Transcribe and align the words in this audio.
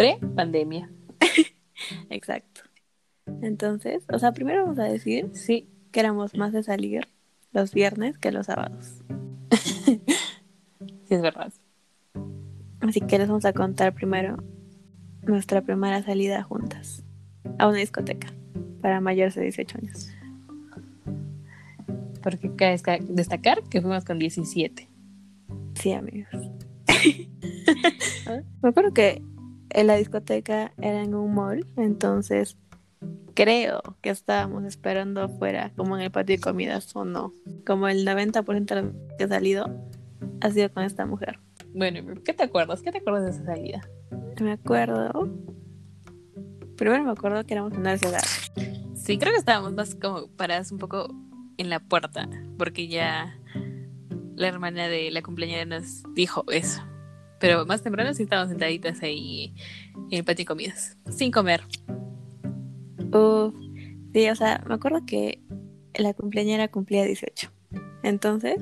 Pre-pandemia. 0.00 0.90
Exacto. 2.08 2.62
Entonces, 3.42 4.02
o 4.10 4.18
sea, 4.18 4.32
primero 4.32 4.62
vamos 4.62 4.78
a 4.78 4.84
decir 4.84 5.28
Sí. 5.34 5.68
que 5.92 6.00
éramos 6.00 6.34
más 6.34 6.54
de 6.54 6.62
salir 6.62 7.06
los 7.52 7.74
viernes 7.74 8.16
que 8.16 8.32
los 8.32 8.46
sábados. 8.46 9.02
Sí, 11.04 11.16
es 11.16 11.22
verdad. 11.22 11.52
Así 12.80 13.00
que 13.00 13.18
les 13.18 13.26
vamos 13.26 13.44
a 13.44 13.52
contar 13.52 13.92
primero 13.92 14.36
nuestra 15.22 15.60
primera 15.60 16.02
salida 16.04 16.42
juntas 16.44 17.04
a 17.58 17.66
una 17.66 17.78
discoteca 17.78 18.32
para 18.80 19.00
mayores 19.00 19.34
de 19.34 19.42
18 19.42 19.78
años. 19.78 20.08
Porque 22.22 22.54
cabe 22.54 22.78
destacar 23.08 23.62
que 23.64 23.80
fuimos 23.82 24.04
con 24.04 24.20
17. 24.20 24.88
Sí, 25.74 25.92
amigos. 25.92 26.30
Me 28.62 28.68
acuerdo 28.68 28.94
que 28.94 29.20
en 29.70 29.86
la 29.86 29.96
discoteca 29.96 30.72
era 30.80 31.02
en 31.02 31.14
un 31.14 31.34
mall, 31.34 31.66
entonces 31.76 32.56
creo 33.34 33.80
que 34.02 34.10
estábamos 34.10 34.64
esperando 34.64 35.22
afuera, 35.22 35.72
como 35.76 35.96
en 35.96 36.02
el 36.02 36.10
patio 36.10 36.36
de 36.36 36.42
comidas 36.42 36.94
o 36.94 37.04
no. 37.04 37.32
Como 37.66 37.88
el 37.88 38.06
90% 38.06 38.74
de 38.74 39.16
que 39.16 39.24
ha 39.24 39.28
salido 39.28 39.66
ha 40.40 40.50
sido 40.50 40.72
con 40.72 40.82
esta 40.84 41.06
mujer. 41.06 41.38
Bueno, 41.74 42.14
¿qué 42.24 42.34
te 42.34 42.42
acuerdas? 42.42 42.82
¿Qué 42.82 42.90
te 42.90 42.98
acuerdas 42.98 43.24
de 43.24 43.30
esa 43.30 43.44
salida? 43.44 43.80
Me 44.40 44.52
acuerdo. 44.52 45.28
Primero 46.76 47.04
me 47.04 47.12
acuerdo 47.12 47.44
que 47.44 47.54
éramos 47.54 47.72
menores 47.72 48.00
de 48.00 48.08
edad. 48.08 48.24
Sí, 48.94 49.18
creo 49.18 49.32
que 49.32 49.38
estábamos 49.38 49.72
más 49.72 49.94
como 49.94 50.28
paradas 50.28 50.72
un 50.72 50.78
poco 50.78 51.14
en 51.58 51.70
la 51.70 51.80
puerta, 51.80 52.28
porque 52.58 52.88
ya 52.88 53.38
la 54.34 54.48
hermana 54.48 54.88
de 54.88 55.10
la 55.10 55.22
cumpleañera 55.22 55.64
nos 55.64 56.02
dijo 56.14 56.44
eso. 56.50 56.82
Pero 57.40 57.66
más 57.66 57.82
temprano 57.82 58.12
sí 58.14 58.22
estábamos 58.22 58.50
sentaditas 58.50 59.02
ahí 59.02 59.54
en 60.10 60.18
el 60.18 60.24
patio 60.24 60.42
de 60.42 60.46
comidas, 60.46 60.96
sin 61.10 61.32
comer. 61.32 61.62
Uf, 63.12 63.54
sí, 64.12 64.28
o 64.28 64.36
sea, 64.36 64.62
me 64.68 64.74
acuerdo 64.74 65.04
que 65.06 65.42
la 65.94 66.14
cumpleañera 66.14 66.68
cumplía 66.68 67.04
18. 67.04 67.50
Entonces, 68.02 68.56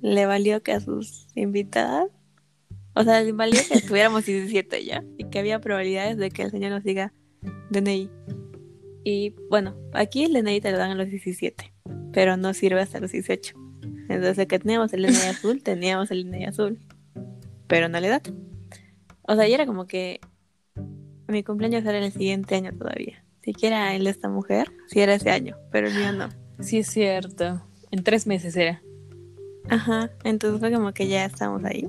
le 0.00 0.24
valió 0.26 0.62
que 0.62 0.72
a 0.72 0.80
sus 0.80 1.26
invitadas, 1.34 2.08
o 2.94 3.02
sea, 3.02 3.20
le 3.22 3.32
valió 3.32 3.60
que 3.68 3.80
tuviéramos 3.80 4.24
17 4.24 4.84
ya 4.84 5.04
y 5.18 5.24
que 5.24 5.40
había 5.40 5.60
probabilidades 5.60 6.16
de 6.16 6.30
que 6.30 6.42
el 6.42 6.50
señor 6.50 6.70
nos 6.70 6.84
diga 6.84 7.12
DNI. 7.70 8.08
Y 9.04 9.34
bueno, 9.50 9.76
aquí 9.92 10.24
el 10.24 10.32
DNI 10.32 10.60
te 10.60 10.70
lo 10.70 10.78
dan 10.78 10.92
a 10.92 10.94
los 10.94 11.08
17, 11.08 11.72
pero 12.12 12.36
no 12.36 12.54
sirve 12.54 12.80
hasta 12.80 13.00
los 13.00 13.10
18. 13.10 13.54
Entonces, 14.08 14.46
que 14.46 14.58
teníamos 14.58 14.92
el 14.92 15.02
DNI 15.02 15.28
azul, 15.28 15.62
teníamos 15.62 16.10
el 16.10 16.24
DNI 16.24 16.44
azul, 16.44 16.78
pero 17.72 17.88
no 17.88 17.98
le 18.00 18.08
da. 18.08 18.20
O 19.22 19.34
sea, 19.34 19.48
y 19.48 19.54
era 19.54 19.64
como 19.64 19.86
que 19.86 20.20
mi 21.26 21.42
cumpleaños 21.42 21.82
era 21.86 22.04
el 22.04 22.12
siguiente 22.12 22.54
año 22.54 22.70
todavía. 22.76 23.24
Siquiera 23.40 23.94
el 23.94 24.04
de 24.04 24.10
esta 24.10 24.28
mujer, 24.28 24.70
sí 24.88 25.00
era 25.00 25.14
ese 25.14 25.30
año, 25.30 25.56
pero 25.70 25.88
el 25.88 25.94
mío 25.94 26.12
no. 26.12 26.28
Sí, 26.60 26.80
es 26.80 26.88
cierto. 26.88 27.66
En 27.90 28.04
tres 28.04 28.26
meses 28.26 28.54
era. 28.56 28.82
Ajá, 29.70 30.10
entonces 30.22 30.60
fue 30.60 30.70
como 30.70 30.92
que 30.92 31.08
ya 31.08 31.24
estamos 31.24 31.64
ahí. 31.64 31.88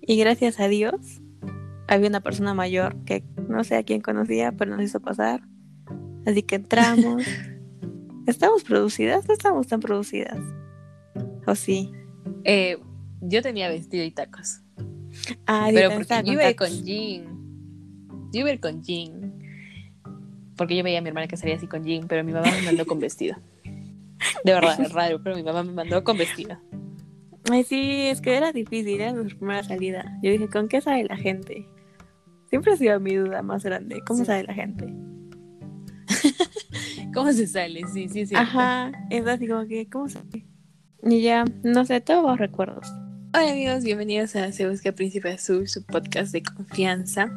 Y 0.00 0.18
gracias 0.18 0.58
a 0.58 0.66
Dios, 0.66 1.22
había 1.86 2.08
una 2.08 2.20
persona 2.20 2.52
mayor 2.52 2.96
que 3.04 3.22
no 3.48 3.62
sé 3.62 3.76
a 3.76 3.84
quién 3.84 4.00
conocía, 4.00 4.50
pero 4.50 4.74
nos 4.74 4.84
hizo 4.84 4.98
pasar. 4.98 5.42
Así 6.26 6.42
que 6.42 6.56
entramos. 6.56 7.22
¿Estamos 8.26 8.64
producidas? 8.64 9.28
No 9.28 9.34
estamos 9.34 9.68
tan 9.68 9.78
producidas. 9.78 10.40
¿O 11.46 11.54
sí? 11.54 11.92
Eh, 12.42 12.78
yo 13.20 13.40
tenía 13.40 13.68
vestido 13.68 14.02
y 14.02 14.10
tacos. 14.10 14.62
Ah, 15.46 15.68
pero 15.72 15.90
porque 15.90 16.22
yo 16.24 16.32
iba 16.32 16.52
con 16.54 16.68
jean. 16.84 17.24
Yo 18.32 18.40
iba 18.40 18.50
a 18.50 18.52
ir 18.52 18.60
con 18.60 18.82
jean. 18.82 19.32
Porque 20.56 20.76
yo 20.76 20.82
veía 20.82 20.98
a 20.98 21.02
mi 21.02 21.08
hermana 21.08 21.26
que 21.28 21.36
salía 21.36 21.56
así 21.56 21.66
con 21.66 21.84
jean, 21.84 22.06
pero 22.08 22.24
mi 22.24 22.32
mamá 22.32 22.50
me 22.50 22.62
mandó 22.62 22.86
con 22.86 22.98
vestido. 23.00 23.36
De 24.44 24.52
verdad, 24.52 24.80
es 24.80 24.92
raro, 24.92 25.22
pero 25.22 25.36
mi 25.36 25.42
mamá 25.42 25.62
me 25.62 25.72
mandó 25.72 26.02
con 26.04 26.16
vestido. 26.16 26.58
Ay, 27.50 27.62
sí, 27.64 28.06
es 28.08 28.20
que 28.20 28.36
era 28.36 28.52
difícil, 28.52 29.00
era 29.00 29.12
nuestra 29.12 29.38
primera 29.38 29.62
salida. 29.62 30.18
Yo 30.22 30.30
dije, 30.32 30.48
¿con 30.48 30.68
qué 30.68 30.80
sabe 30.80 31.04
la 31.04 31.16
gente? 31.16 31.68
Siempre 32.48 32.72
ha 32.72 32.76
sido 32.76 32.98
mi 33.00 33.14
duda 33.14 33.42
más 33.42 33.64
grande. 33.64 34.00
¿Cómo 34.06 34.20
Sí. 34.20 34.24
sabe 34.26 34.44
la 34.44 34.54
gente? 34.54 34.92
¿Cómo 37.14 37.32
se 37.32 37.46
sale? 37.46 37.82
Sí, 37.92 38.08
sí, 38.08 38.26
sí. 38.26 38.34
Ajá, 38.34 38.92
es 39.10 39.26
así 39.26 39.46
como 39.46 39.66
que, 39.66 39.88
¿cómo 39.88 40.08
sabe? 40.08 40.46
Y 41.02 41.22
ya, 41.22 41.44
no 41.62 41.84
sé, 41.84 42.00
todos 42.00 42.38
recuerdos. 42.38 42.86
Hola 43.38 43.52
amigos, 43.52 43.84
bienvenidos 43.84 44.34
a 44.34 44.50
Se 44.50 44.66
Busca 44.66 44.92
Príncipe 44.92 45.30
Azul, 45.30 45.68
su 45.68 45.84
podcast 45.84 46.32
de 46.32 46.42
confianza. 46.42 47.30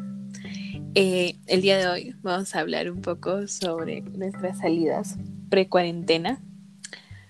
Eh, 0.95 1.35
el 1.45 1.61
día 1.61 1.77
de 1.77 1.87
hoy 1.87 2.15
vamos 2.21 2.55
a 2.55 2.61
hablar 2.61 2.89
un 2.89 3.01
poco 3.01 3.49
sobre 3.49 3.99
nuestras 3.99 4.59
salidas 4.59 5.17
pre-cuarentena. 5.49 6.41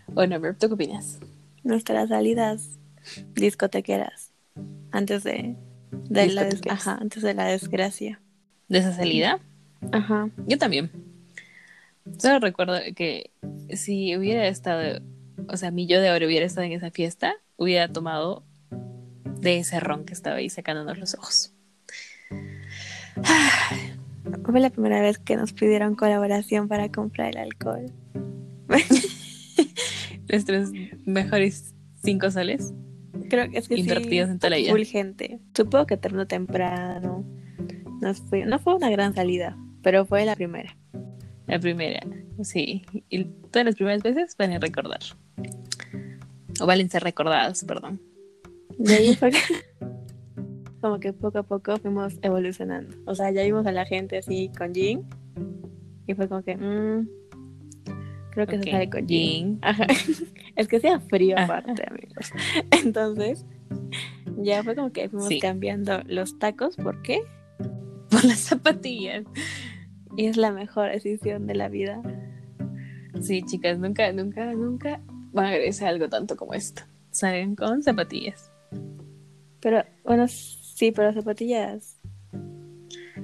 Bueno, 0.05 0.39
Mer, 0.39 0.55
¿tú 0.55 0.67
qué 0.67 0.73
opinas? 0.75 1.17
Nuestras 1.63 2.09
salidas 2.09 2.77
discotequeras 3.33 4.33
antes 4.91 5.23
de, 5.23 5.55
de 6.07 6.27
la 6.27 6.43
des- 6.43 6.61
ajá, 6.69 6.99
antes 7.01 7.23
de 7.23 7.33
la 7.33 7.45
desgracia. 7.45 8.21
¿De 8.67 8.77
esa 8.77 8.93
salida? 8.93 9.39
Ajá. 9.91 10.29
Yo 10.45 10.59
también. 10.59 10.91
Solo 12.19 12.37
recuerdo 12.37 12.75
que 12.95 13.31
si 13.73 14.15
hubiera 14.15 14.47
estado, 14.47 15.01
o 15.47 15.57
sea, 15.57 15.71
mi 15.71 15.87
yo 15.87 15.99
de 16.01 16.09
ahora 16.09 16.27
hubiera 16.27 16.45
estado 16.45 16.67
en 16.67 16.73
esa 16.73 16.91
fiesta, 16.91 17.33
hubiera 17.57 17.91
tomado 17.91 18.43
de 19.23 19.59
ese 19.59 19.79
ron 19.79 20.05
que 20.05 20.13
estaba 20.13 20.37
ahí 20.37 20.49
sacándonos 20.49 20.97
los 20.97 21.15
ojos. 21.15 21.53
Fue 24.45 24.59
la 24.59 24.69
primera 24.69 25.01
vez 25.01 25.17
que 25.17 25.35
nos 25.35 25.53
pidieron 25.53 25.95
colaboración 25.95 26.67
para 26.67 26.89
comprar 26.89 27.29
el 27.29 27.37
alcohol. 27.37 27.91
Nuestros 30.29 30.71
mejores 31.05 31.73
cinco 32.03 32.29
soles 32.29 32.73
Creo 33.29 33.49
que 33.49 33.57
es 33.57 33.67
que 33.67 33.75
sí, 33.75 33.81
invertidos 33.81 34.29
en 34.29 34.39
toda 34.39 34.51
la 34.51 34.57
vida. 34.57 34.71
full 34.71 34.83
gente. 34.83 35.39
Supongo 35.55 35.85
que 35.85 35.97
terminó 35.97 36.27
temprano. 36.27 37.23
Nos 38.01 38.21
fui, 38.21 38.43
no 38.43 38.59
fue 38.59 38.75
una 38.75 38.89
gran 38.89 39.13
salida, 39.13 39.57
pero 39.81 40.05
fue 40.05 40.25
la 40.25 40.35
primera. 40.35 40.75
La 41.47 41.59
primera, 41.59 42.01
sí. 42.43 42.83
Y 43.09 43.25
todas 43.25 43.65
las 43.65 43.75
primeras 43.75 44.03
veces 44.03 44.35
van 44.37 44.53
a 44.53 44.59
recordar. 44.59 44.99
O 46.59 46.65
valen 46.65 46.89
ser 46.89 47.03
recordadas, 47.03 47.63
perdón. 47.63 48.01
De 48.79 48.93
ahí 48.95 49.15
fue 49.15 49.29
que- 49.31 49.37
como 50.81 50.99
que 50.99 51.13
poco 51.13 51.39
a 51.39 51.43
poco 51.43 51.77
fuimos 51.77 52.17
evolucionando. 52.21 52.95
O 53.05 53.13
sea, 53.15 53.29
ya 53.31 53.43
vimos 53.43 53.65
a 53.65 53.71
la 53.71 53.85
gente 53.85 54.17
así 54.17 54.49
con 54.57 54.73
jean. 54.73 55.03
Y 56.07 56.13
fue 56.15 56.27
como 56.27 56.41
que, 56.41 56.55
mm, 56.57 57.07
creo 58.31 58.47
que 58.47 58.57
se 58.63 58.71
sale 58.71 58.89
con 58.89 59.05
jean. 59.07 59.59
Ajá. 59.61 59.85
Es 60.55 60.67
que 60.67 60.75
hacía 60.77 60.99
frío 60.99 61.37
Ajá. 61.37 61.59
aparte, 61.59 61.83
amigos. 61.87 62.33
Entonces, 62.83 63.45
ya 64.37 64.61
fue 64.63 64.75
como 64.75 64.91
que 64.91 65.07
fuimos 65.07 65.27
Sí. 65.29 65.39
cambiando 65.39 66.01
los 66.05 66.37
tacos. 66.37 66.75
¿Por 66.75 67.01
qué? 67.01 67.21
Por 68.09 68.25
las 68.25 68.39
zapatillas. 68.39 69.23
Y 70.17 70.25
es 70.25 70.35
la 70.35 70.51
mejor 70.51 70.89
decisión 70.91 71.47
de 71.47 71.55
la 71.55 71.69
vida. 71.69 72.01
Sí, 73.21 73.41
chicas, 73.43 73.79
nunca, 73.79 74.11
nunca, 74.11 74.53
nunca 74.53 74.99
van 75.31 75.45
a 75.45 75.49
agradecer 75.49 75.87
algo 75.87 76.09
tanto 76.09 76.35
como 76.35 76.53
esto. 76.53 76.81
Salen 77.11 77.55
con 77.55 77.81
zapatillas. 77.83 78.48
Pero, 79.61 79.83
bueno, 80.03 80.27
sí, 80.27 80.91
pero 80.91 81.13
zapatillas. 81.13 81.97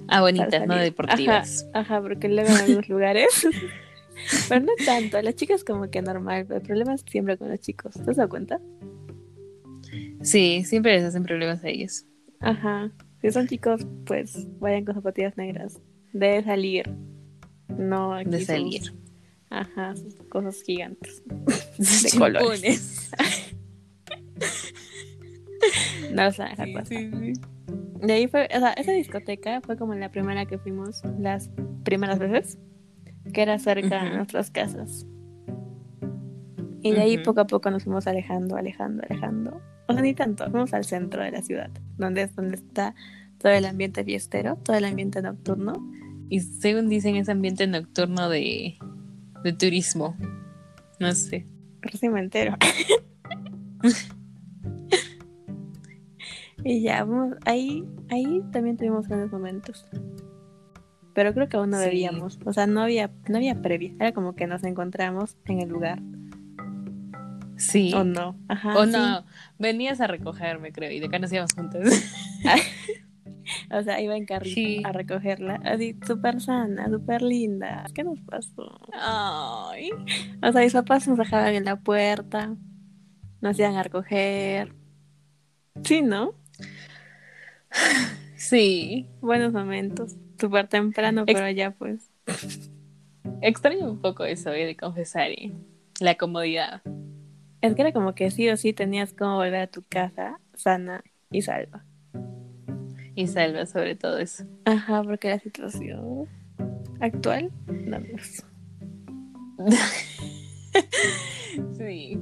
Ah, 0.07 0.21
bonitas, 0.21 0.67
no 0.67 0.75
deportivas. 0.75 1.65
Ajá, 1.73 1.79
ajá, 1.95 2.01
porque 2.01 2.27
luego 2.29 2.49
en 2.49 2.55
algunos 2.57 2.89
lugares. 2.89 3.47
pero 4.49 4.61
no 4.65 4.73
tanto. 4.85 5.21
Las 5.21 5.35
chicas, 5.35 5.63
como 5.63 5.89
que 5.89 6.01
normal. 6.01 6.45
Pero 6.47 6.59
el 6.59 6.65
problema 6.65 6.93
es 6.93 7.03
siempre 7.09 7.37
con 7.37 7.49
los 7.49 7.59
chicos. 7.59 7.93
¿Te 7.95 8.11
has 8.11 8.17
dado 8.17 8.29
cuenta? 8.29 8.59
Sí, 10.21 10.63
siempre 10.65 10.93
les 10.93 11.03
hacen 11.03 11.23
problemas 11.23 11.63
a 11.63 11.69
ellos. 11.69 12.05
Ajá. 12.39 12.91
Si 13.21 13.31
son 13.31 13.47
chicos, 13.47 13.81
pues 14.05 14.45
vayan 14.59 14.85
con 14.85 14.95
zapatillas 14.95 15.37
negras. 15.37 15.79
De 16.13 16.43
salir. 16.43 16.91
No 17.77 18.13
aquí 18.13 18.29
De 18.29 18.37
sus- 18.39 18.47
salir. 18.47 18.93
Ajá, 19.49 19.95
sus 19.95 20.15
cosas 20.29 20.61
gigantes. 20.63 21.23
De 21.77 22.19
colores. 22.19 23.09
No 26.11 26.31
se 26.31 26.41
van 26.41 26.47
a 26.47 26.51
dejar 26.51 26.67
Sí, 26.67 26.73
pasar. 26.73 26.87
sí, 26.97 27.33
sí. 27.33 27.41
De 28.05 28.13
ahí 28.13 28.27
fue, 28.27 28.47
o 28.55 28.59
sea, 28.59 28.73
esa 28.73 28.91
discoteca 28.91 29.61
fue 29.61 29.77
como 29.77 29.93
la 29.95 30.09
primera 30.11 30.45
que 30.45 30.57
fuimos 30.57 31.01
las 31.19 31.49
primeras 31.83 32.19
veces, 32.19 32.57
que 33.33 33.41
era 33.41 33.57
cerca 33.59 34.01
de 34.03 34.07
Ujú. 34.09 34.17
nuestras 34.17 34.51
casas. 34.51 35.05
Y 36.81 36.91
de 36.91 37.01
ahí 37.01 37.17
poco 37.17 37.41
a 37.41 37.47
poco 37.47 37.71
nos 37.71 37.83
fuimos 37.83 38.05
alejando, 38.05 38.57
alejando, 38.57 39.01
alejando. 39.09 39.59
O 39.87 39.93
sea, 39.93 40.01
ni 40.03 40.13
tanto, 40.13 40.49
fuimos 40.51 40.73
al 40.73 40.83
centro 40.85 41.23
de 41.23 41.31
la 41.31 41.41
ciudad, 41.41 41.71
donde 41.97 42.23
es 42.23 42.35
donde 42.35 42.55
está 42.57 42.93
todo 43.39 43.51
el 43.51 43.65
ambiente 43.65 44.03
fiestero, 44.03 44.57
todo 44.57 44.75
el 44.77 44.85
ambiente 44.85 45.21
nocturno. 45.21 45.73
Y 46.29 46.41
según 46.41 46.87
dicen, 46.89 47.15
es 47.15 47.27
ambiente 47.29 47.65
nocturno 47.65 48.29
de, 48.29 48.75
de 49.43 49.53
turismo. 49.53 50.15
No 50.99 51.11
sé. 51.13 51.47
Recién 51.81 52.13
me 52.13 52.19
entero. 52.19 52.55
y 56.65 56.81
ya, 56.81 57.07
ahí, 57.45 57.85
ahí 58.09 58.43
también 58.51 58.75
tuvimos 58.75 59.07
grandes 59.07 59.31
momentos. 59.31 59.85
pero 61.13 61.33
creo 61.33 61.47
que 61.47 61.55
aún 61.55 61.69
no 61.69 61.79
Sí. 61.79 61.85
bebíamos. 61.85 62.39
O 62.45 62.51
sea, 62.51 62.67
no 62.67 62.81
había, 62.81 63.09
no 63.29 63.37
había 63.37 63.61
previa. 63.61 63.93
Era 64.01 64.11
como 64.11 64.35
que 64.35 64.47
nos 64.47 64.65
encontramos 64.65 65.37
en 65.45 65.61
el 65.61 65.69
lugar. 65.69 66.01
Sí. 67.55 67.93
O 67.93 68.03
no. 68.03 68.37
Ajá. 68.49 68.77
o 68.77 68.85
sí. 68.85 68.91
no, 68.91 69.23
venías 69.57 70.01
a 70.01 70.07
recogerme, 70.07 70.73
creo, 70.73 70.91
y 70.91 70.99
de 70.99 71.05
acá 71.05 71.17
nos 71.19 71.31
íbamos 71.31 71.53
juntas. 71.53 71.83
O 73.71 73.81
sea, 73.83 74.01
iba 74.01 74.17
en 74.17 74.25
carrito 74.25 74.55
Sí. 74.55 74.81
a 74.83 74.91
recogerla. 74.91 75.61
Así, 75.63 75.95
súper 76.05 76.41
sana, 76.41 76.89
súper 76.89 77.21
linda. 77.21 77.85
¿Qué 77.93 78.03
nos 78.03 78.19
pasó? 78.21 78.79
Ay. 78.99 79.91
O 80.41 80.51
sea, 80.51 80.61
mis 80.61 80.73
papás 80.73 81.07
nos 81.07 81.17
dejaban 81.19 81.53
en 81.53 81.65
la 81.65 81.75
puerta. 81.79 82.55
Nos 83.41 83.59
iban 83.59 83.75
a 83.75 83.83
recoger. 83.83 84.73
Sí, 85.83 86.01
¿no? 86.01 86.33
Sí. 88.35 89.07
Buenos 89.21 89.53
momentos. 89.53 90.15
Súper 90.39 90.67
temprano, 90.67 91.23
Ex- 91.25 91.39
pero 91.39 91.49
ya 91.51 91.71
pues. 91.71 92.11
Extraño 93.41 93.89
un 93.89 94.01
poco 94.01 94.25
eso, 94.25 94.51
eh, 94.51 94.65
de 94.65 94.75
confesar, 94.75 95.31
eh, 95.31 95.53
La 95.99 96.15
comodidad. 96.15 96.81
Es 97.61 97.73
que 97.75 97.81
era 97.81 97.93
como 97.93 98.13
que 98.13 98.29
sí 98.31 98.49
o 98.49 98.57
sí 98.57 98.73
tenías 98.73 99.13
como 99.13 99.35
volver 99.37 99.61
a 99.61 99.67
tu 99.67 99.83
casa 99.83 100.39
sana 100.53 101.03
y 101.31 101.41
salva. 101.41 101.85
Y 103.15 103.27
salva 103.27 103.65
sobre 103.65 103.95
todo 103.95 104.19
eso. 104.19 104.45
Ajá, 104.65 105.01
porque 105.03 105.29
la 105.29 105.39
situación 105.39 106.27
actual 106.99 107.51
no 107.67 107.99
sí. 111.77 112.19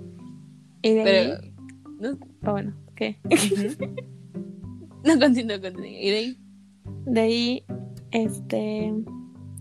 Y 0.81 0.93
de 0.93 1.01
ahí, 1.01 1.03
Pero. 1.03 1.53
No, 1.99 2.17
ah, 2.43 2.51
bueno, 2.51 2.73
¿qué? 2.95 3.17
no 5.05 5.19
continúo, 5.19 5.61
continúo. 5.61 5.85
Y 5.85 6.09
de 6.09 6.17
ahí. 6.17 6.37
De 7.05 7.21
ahí, 7.21 7.65
este, 8.11 8.93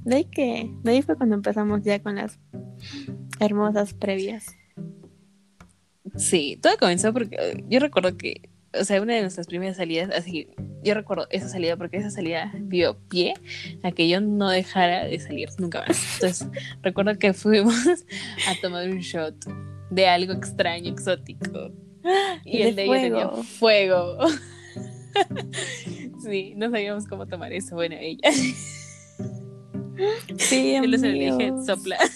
de 0.05 0.17
ahí 0.17 0.25
que, 0.25 0.71
de 0.83 0.93
ahí 0.93 1.03
fue 1.03 1.17
cuando 1.17 1.35
empezamos 1.35 1.83
ya 1.83 2.00
con 2.00 2.17
las 2.17 2.39
hermosas 3.41 3.94
previas. 3.94 4.47
Sí, 6.17 6.59
todo 6.61 6.77
comenzó 6.79 7.12
porque 7.12 7.65
yo 7.69 7.81
recuerdo 7.81 8.17
que, 8.17 8.50
o 8.79 8.85
sea, 8.85 9.00
una 9.00 9.15
de 9.15 9.23
nuestras 9.23 9.47
primeras 9.47 9.77
salidas, 9.77 10.11
así, 10.11 10.49
yo 10.83 10.94
recuerdo 10.94 11.27
esa 11.31 11.49
salida 11.49 11.77
porque 11.77 11.97
esa 11.97 12.11
salida 12.11 12.53
dio 12.61 12.99
pie 13.09 13.35
a 13.83 13.93
que 13.93 14.09
yo 14.09 14.21
no 14.21 14.50
dejara 14.50 15.05
de 15.05 15.19
salir 15.19 15.49
nunca 15.59 15.85
más. 15.87 16.15
Entonces, 16.15 16.49
recuerdo 16.83 17.19
que 17.19 17.33
fuimos 17.33 17.75
a 18.49 18.61
tomar 18.61 18.89
un 18.89 18.99
shot 18.99 19.35
de 19.91 20.06
algo 20.06 20.33
extraño, 20.33 20.91
exótico. 20.91 21.73
Y 22.44 22.59
De 22.59 22.69
el 22.71 22.75
de 22.75 22.85
ella 22.85 23.00
tenía 23.00 23.29
fuego. 23.29 24.19
sí, 26.23 26.55
no 26.56 26.70
sabíamos 26.70 27.06
cómo 27.06 27.26
tomar 27.26 27.53
eso. 27.53 27.75
Bueno, 27.75 27.97
ella. 27.99 28.31
Sí, 30.38 30.75
Yo 30.75 30.82
les 30.82 31.03
dije, 31.03 31.53
sopla. 31.64 31.99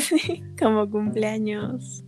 Sí, 0.00 0.42
como 0.58 0.90
cumpleaños. 0.90 2.04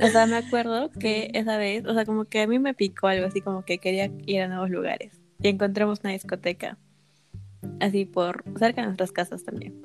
O 0.00 0.06
sea, 0.06 0.26
me 0.26 0.36
acuerdo 0.36 0.90
que 0.92 1.32
esa 1.34 1.56
vez, 1.56 1.84
o 1.84 1.94
sea, 1.94 2.04
como 2.04 2.26
que 2.26 2.42
a 2.42 2.46
mí 2.46 2.60
me 2.60 2.74
picó 2.74 3.08
algo 3.08 3.26
así, 3.26 3.40
como 3.40 3.64
que 3.64 3.78
quería 3.78 4.08
ir 4.26 4.42
a 4.42 4.46
nuevos 4.46 4.70
lugares. 4.70 5.20
Y 5.40 5.48
encontramos 5.48 6.00
una 6.04 6.12
discoteca, 6.12 6.78
así 7.80 8.04
por 8.04 8.44
cerca 8.56 8.82
de 8.82 8.86
nuestras 8.86 9.10
casas 9.10 9.44
también. 9.44 9.80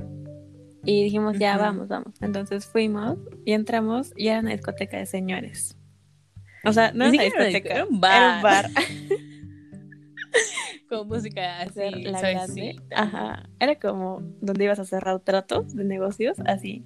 Y 0.85 1.03
dijimos, 1.03 1.37
ya 1.37 1.57
vamos, 1.57 1.87
vamos. 1.87 2.13
Entonces 2.21 2.65
fuimos 2.65 3.17
y 3.43 3.53
entramos 3.53 4.13
y 4.15 4.27
era 4.29 4.39
una 4.39 4.51
discoteca 4.51 4.97
de 4.97 5.05
señores. 5.05 5.76
O 6.63 6.73
sea, 6.73 6.91
no 6.91 7.05
era 7.05 7.13
una 7.13 7.23
discoteca, 7.23 7.57
disco- 7.59 7.69
era 7.69 7.85
un 7.85 7.95
Era 7.95 8.35
un 8.37 8.41
bar. 8.41 8.43
bar. 8.43 8.69
Con 10.89 11.07
música 11.07 11.61
así, 11.61 11.79
la 12.03 12.21
grande. 12.21 12.75
Ajá. 12.95 13.49
Era 13.59 13.75
como 13.77 14.21
donde 14.41 14.63
ibas 14.63 14.79
a 14.79 14.85
cerrar 14.85 15.19
tratos 15.19 15.75
de 15.75 15.83
negocios, 15.83 16.37
así. 16.45 16.83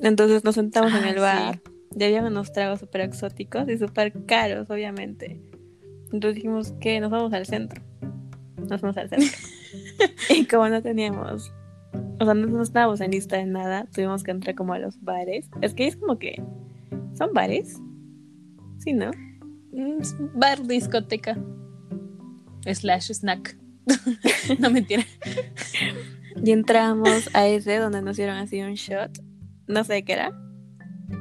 Entonces 0.00 0.44
nos 0.44 0.54
sentamos 0.54 0.92
en 0.92 1.04
Ah, 1.04 1.08
el 1.08 1.14
sí. 1.14 1.20
bar. 1.20 1.60
Y 1.98 2.04
había 2.04 2.22
unos 2.22 2.52
tragos 2.52 2.80
súper 2.80 3.00
exóticos 3.02 3.68
y 3.68 3.78
súper 3.78 4.12
caros, 4.26 4.68
obviamente. 4.70 5.40
Entonces 6.12 6.34
dijimos 6.36 6.72
que 6.80 7.00
nos 7.00 7.10
vamos 7.10 7.32
al 7.32 7.46
centro. 7.46 7.82
Nos 8.68 8.80
vamos 8.82 8.96
al 8.98 9.08
centro. 9.08 9.28
y 10.28 10.44
como 10.46 10.68
no 10.68 10.82
teníamos, 10.82 11.50
o 12.20 12.24
sea, 12.24 12.34
no, 12.34 12.46
no 12.46 12.62
estábamos 12.62 13.00
en 13.00 13.10
lista 13.12 13.36
de 13.36 13.46
nada, 13.46 13.86
tuvimos 13.94 14.22
que 14.22 14.30
entrar 14.32 14.54
como 14.54 14.74
a 14.74 14.78
los 14.78 15.00
bares. 15.02 15.48
Es 15.62 15.72
que 15.74 15.86
es 15.86 15.96
como 15.96 16.18
que, 16.18 16.42
¿son 17.16 17.32
bares? 17.32 17.80
Sí, 18.88 18.94
¿no? 18.94 19.10
Mm, 19.72 20.00
Bar, 20.38 20.66
discoteca. 20.66 21.36
Slash 22.64 23.12
snack. 23.12 23.58
no 24.58 24.70
mentira. 24.70 25.04
Y 26.42 26.50
entramos 26.52 27.28
a 27.34 27.46
ese 27.46 27.76
donde 27.76 28.00
nos 28.00 28.16
dieron 28.16 28.36
así 28.36 28.62
un 28.62 28.74
shot. 28.74 29.10
No 29.66 29.84
sé 29.84 30.04
qué 30.04 30.14
era. 30.14 30.32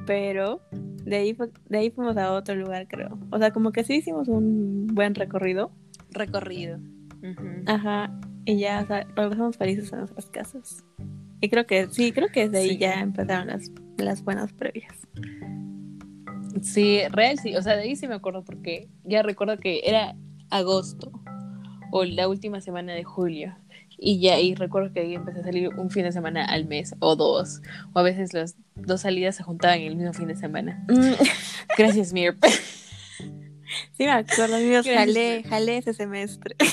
Pero 0.06 0.62
de 1.04 1.18
ahí, 1.18 1.38
de 1.68 1.78
ahí 1.78 1.90
fuimos 1.92 2.16
a 2.16 2.31
otro 2.31 2.56
lugar, 2.56 2.88
creo. 2.88 3.19
O 3.31 3.38
sea, 3.38 3.52
como 3.52 3.74
que 3.74 3.84
sí 3.84 3.96
hicimos 3.96 4.30
un 4.30 4.88
buen 4.88 5.14
recorrido. 5.14 5.72
Recorrido. 6.12 6.80
Ajá. 7.66 8.18
Y 8.46 8.60
ya, 8.60 8.81
o 8.81 8.88
sea, 8.88 9.06
regresamos 9.14 9.58
felices 9.58 9.92
a 9.92 9.98
nuestras 9.98 10.28
casas. 10.30 10.86
Y 11.42 11.50
creo 11.50 11.68
que 11.68 11.88
sí, 11.90 12.14
creo 12.14 12.30
que 12.30 12.48
desde 12.48 12.60
ahí 12.60 12.69
Sí. 12.69 12.78
ya 12.78 13.02
empezaron 13.02 13.48
las, 13.48 13.72
las 13.98 14.24
buenas 14.24 14.54
previas. 14.54 14.96
Sí, 16.62 17.01
real 17.09 17.38
sí. 17.39 17.56
O 17.56 17.62
sea, 17.62 17.75
de 17.75 17.83
ahí 17.83 17.95
sí 17.95 18.07
me 18.07 18.15
acuerdo 18.15 18.44
porque 18.44 18.88
ya 19.04 19.24
recuerdo 19.24 19.57
que 19.57 19.81
era 19.86 20.15
agosto 20.50 21.12
o 21.92 22.04
la 22.04 22.27
última 22.27 22.62
semana 22.62 22.94
de 22.94 23.04
julio. 23.04 23.56
Y 24.00 24.19
ya 24.19 24.36
ahí 24.36 24.54
recuerdo 24.54 24.94
que 24.94 25.00
ahí 25.00 25.15
empecé 25.15 25.39
a 25.39 25.44
salir 25.44 25.69
un 25.69 25.89
fin 25.89 26.04
de 26.04 26.12
semana 26.12 26.45
al 26.45 26.65
mes 26.65 26.94
o 27.00 27.15
dos. 27.15 27.62
O 27.94 28.00
a 28.00 28.04
veces 28.04 28.33
las 28.33 28.56
dos 28.75 29.01
salidas 29.01 29.36
se 29.36 29.44
juntaban 29.44 29.80
en 29.80 29.88
el 29.88 29.95
mismo 29.95 30.13
fin 30.13 30.27
de 30.27 30.36
semana. 30.36 30.86
Gracias, 31.77 32.13
Mir. 32.13 32.38
Sí, 33.98 34.06
me 34.06 34.12
acuerdo, 34.12 34.56
amigos, 34.56 34.86
Gracias. 34.86 34.95
jalé, 34.95 35.44
jalé 35.44 35.77
ese 35.80 35.94
semestre. 35.94 36.56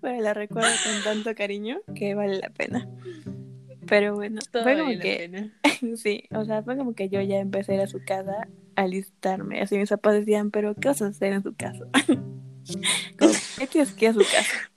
Pero 0.00 0.20
la 0.20 0.32
recuerdo 0.34 0.68
con 0.84 1.02
tanto 1.02 1.34
cariño 1.34 1.80
que 1.94 2.14
vale 2.14 2.38
la 2.38 2.48
pena. 2.50 2.88
Pero 3.86 4.14
bueno, 4.14 4.40
Todo 4.50 4.62
fue 4.62 4.78
como 4.78 4.90
que, 5.00 5.50
sí, 5.96 6.24
o 6.32 6.44
sea, 6.44 6.62
fue 6.62 6.76
como 6.76 6.94
que 6.94 7.08
yo 7.08 7.20
ya 7.20 7.38
empecé 7.38 7.72
a 7.72 7.74
ir 7.76 7.80
a 7.82 7.86
su 7.86 8.02
casa 8.04 8.48
a 8.76 8.82
alistarme. 8.82 9.60
Así 9.60 9.76
mis 9.78 9.90
papás 9.90 10.14
decían, 10.14 10.50
pero 10.50 10.74
¿qué 10.74 10.88
vas 10.88 11.02
a 11.02 11.06
hacer 11.08 11.32
en 11.32 11.42
su 11.42 11.54
casa? 11.54 11.84
como, 13.18 13.32
¿qué 13.58 13.66
tienes 13.66 13.92
que 13.92 14.06
ir 14.06 14.10
a 14.10 14.14
su 14.14 14.20
casa? 14.20 14.70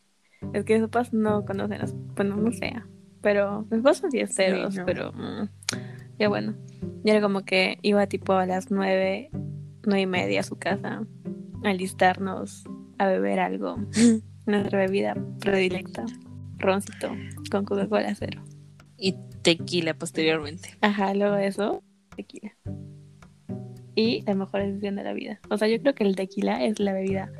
Es 0.53 0.65
que 0.65 0.73
mis 0.75 0.83
papás 0.83 1.13
no 1.13 1.45
conocen, 1.45 1.87
su- 1.87 1.95
bueno, 2.15 2.35
no 2.37 2.51
sé, 2.51 2.73
pero 3.21 3.61
mis 3.71 3.81
papás 3.81 3.97
son 3.97 4.11
fiesteros, 4.11 4.73
Sí, 4.73 4.79
no. 4.79 4.85
pero 4.85 5.11
mm, 5.13 5.49
ya 6.19 6.29
bueno. 6.29 6.55
Y 7.03 7.09
era 7.09 7.21
como 7.21 7.43
que 7.43 7.79
iba 7.81 8.05
tipo 8.07 8.33
a 8.33 8.45
las 8.45 8.69
nueve, 8.71 9.29
nueve 9.83 10.01
y 10.01 10.05
media 10.05 10.41
a 10.41 10.43
su 10.43 10.57
casa 10.57 11.03
a 11.63 11.69
alistarnos, 11.69 12.63
a 12.97 13.07
beber 13.07 13.39
algo. 13.39 13.77
Nuestra 14.45 14.79
bebida 14.79 15.15
predilecta, 15.39 16.05
roncito 16.59 17.09
con 17.51 17.65
Coca-Cola 17.65 18.13
cero. 18.15 18.41
Y 18.97 19.15
tequila 19.41 19.93
posteriormente. 19.93 20.69
Ajá, 20.81 21.13
luego 21.13 21.35
de 21.35 21.47
eso, 21.47 21.83
tequila. 22.15 22.55
Y 23.95 24.21
la 24.23 24.33
mejor 24.35 24.63
decisión 24.63 24.95
de 24.95 25.03
la 25.03 25.13
vida. 25.13 25.39
O 25.49 25.57
sea, 25.57 25.67
yo 25.67 25.81
creo 25.81 25.95
que 25.95 26.03
el 26.03 26.15
tequila 26.15 26.63
es 26.63 26.79
la 26.79 26.93
bebida 26.93 27.31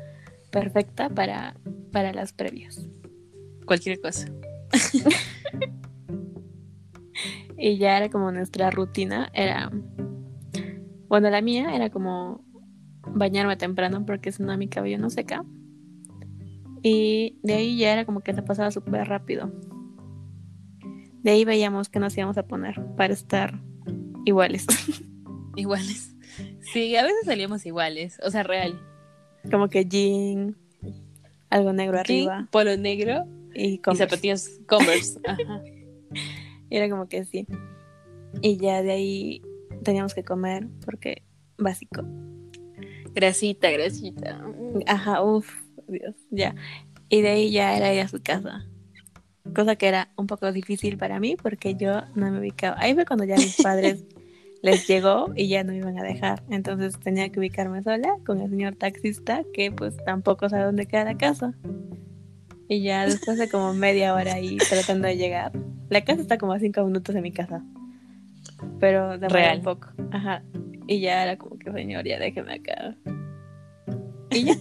perfecta 0.50 1.08
para, 1.08 1.56
para 1.92 2.12
las 2.12 2.32
previas. 2.32 2.88
Cualquier 3.64 4.00
cosa. 4.00 4.26
Y 7.60 7.76
ya 7.76 7.96
era 7.96 8.08
como 8.08 8.30
nuestra 8.30 8.70
rutina, 8.70 9.30
era... 9.34 9.70
Bueno, 11.08 11.28
la 11.28 11.42
mía 11.42 11.74
era 11.74 11.90
como 11.90 12.44
bañarme 13.02 13.56
temprano 13.56 14.06
porque 14.06 14.30
si 14.30 14.44
no 14.44 14.56
mi 14.56 14.68
cabello 14.68 14.98
no 14.98 15.10
seca. 15.10 15.44
Y 16.82 17.36
de 17.42 17.54
ahí 17.54 17.76
ya 17.76 17.92
era 17.92 18.04
como 18.04 18.20
que 18.20 18.32
se 18.32 18.42
pasaba 18.42 18.70
súper 18.70 19.08
rápido. 19.08 19.50
De 21.28 21.34
ahí 21.34 21.44
veíamos 21.44 21.90
que 21.90 21.98
nos 22.00 22.16
íbamos 22.16 22.38
a 22.38 22.44
poner 22.44 22.82
para 22.96 23.12
estar 23.12 23.60
iguales. 24.24 24.66
Iguales. 25.56 26.16
Sí, 26.72 26.96
a 26.96 27.02
veces 27.02 27.26
salíamos 27.26 27.66
iguales. 27.66 28.18
O 28.24 28.30
sea, 28.30 28.44
real. 28.44 28.80
como 29.50 29.68
que 29.68 29.84
jean, 29.84 30.56
algo 31.50 31.74
negro 31.74 31.98
arriba 31.98 32.48
polo 32.50 32.74
negro 32.78 33.26
y 33.54 33.74
y 33.74 33.96
zapatillas 33.96 34.58
Converse. 34.66 35.20
Ajá. 35.26 35.62
Y 36.70 36.76
era 36.78 36.88
como 36.88 37.10
que 37.10 37.26
sí. 37.26 37.46
Y 38.40 38.56
ya 38.56 38.82
de 38.82 38.92
ahí 38.92 39.42
teníamos 39.82 40.14
que 40.14 40.24
comer 40.24 40.66
porque 40.82 41.24
básico. 41.58 42.04
Grasita, 43.12 43.70
grasita. 43.70 44.46
Ajá, 44.86 45.22
uff, 45.22 45.52
Dios, 45.88 46.16
ya. 46.30 46.54
Y 47.10 47.20
de 47.20 47.28
ahí 47.28 47.50
ya 47.50 47.76
era 47.76 47.92
ir 47.92 48.00
a 48.00 48.08
su 48.08 48.22
casa. 48.22 48.66
Cosa 49.54 49.76
que 49.76 49.88
era 49.88 50.10
un 50.16 50.26
poco 50.26 50.52
difícil 50.52 50.98
para 50.98 51.20
mí 51.20 51.36
porque 51.40 51.74
yo 51.74 52.02
no 52.14 52.30
me 52.30 52.38
ubicaba. 52.38 52.76
Ahí 52.78 52.94
fue 52.94 53.04
cuando 53.04 53.24
ya 53.24 53.36
mis 53.36 53.60
padres 53.62 54.04
les 54.62 54.86
llegó 54.86 55.32
y 55.34 55.48
ya 55.48 55.64
no 55.64 55.72
me 55.72 55.78
iban 55.78 55.98
a 55.98 56.02
dejar. 56.02 56.42
Entonces 56.50 56.98
tenía 56.98 57.28
que 57.30 57.40
ubicarme 57.40 57.82
sola 57.82 58.16
con 58.26 58.40
el 58.40 58.50
señor 58.50 58.76
taxista 58.76 59.42
que 59.52 59.72
pues 59.72 59.96
tampoco 60.04 60.48
sabe 60.48 60.64
dónde 60.64 60.86
queda 60.86 61.04
la 61.04 61.16
casa. 61.16 61.54
Y 62.68 62.82
ya 62.82 63.06
después 63.06 63.38
de 63.38 63.48
como 63.48 63.72
media 63.72 64.14
hora 64.14 64.34
ahí 64.34 64.56
tratando 64.68 65.08
de 65.08 65.16
llegar. 65.16 65.52
La 65.88 66.04
casa 66.04 66.20
está 66.20 66.36
como 66.38 66.52
a 66.52 66.58
cinco 66.58 66.84
minutos 66.84 67.14
de 67.14 67.22
mi 67.22 67.32
casa. 67.32 67.64
Pero 68.78 69.18
de 69.18 69.28
Real. 69.28 69.58
un 69.58 69.64
poco. 69.64 69.88
Ajá. 70.10 70.42
Y 70.86 71.00
ya 71.00 71.22
era 71.22 71.36
como 71.36 71.58
que, 71.58 71.72
señor, 71.72 72.06
ya 72.06 72.18
déjeme 72.18 72.54
acá. 72.54 72.96
Y 74.30 74.44
ya. 74.44 74.54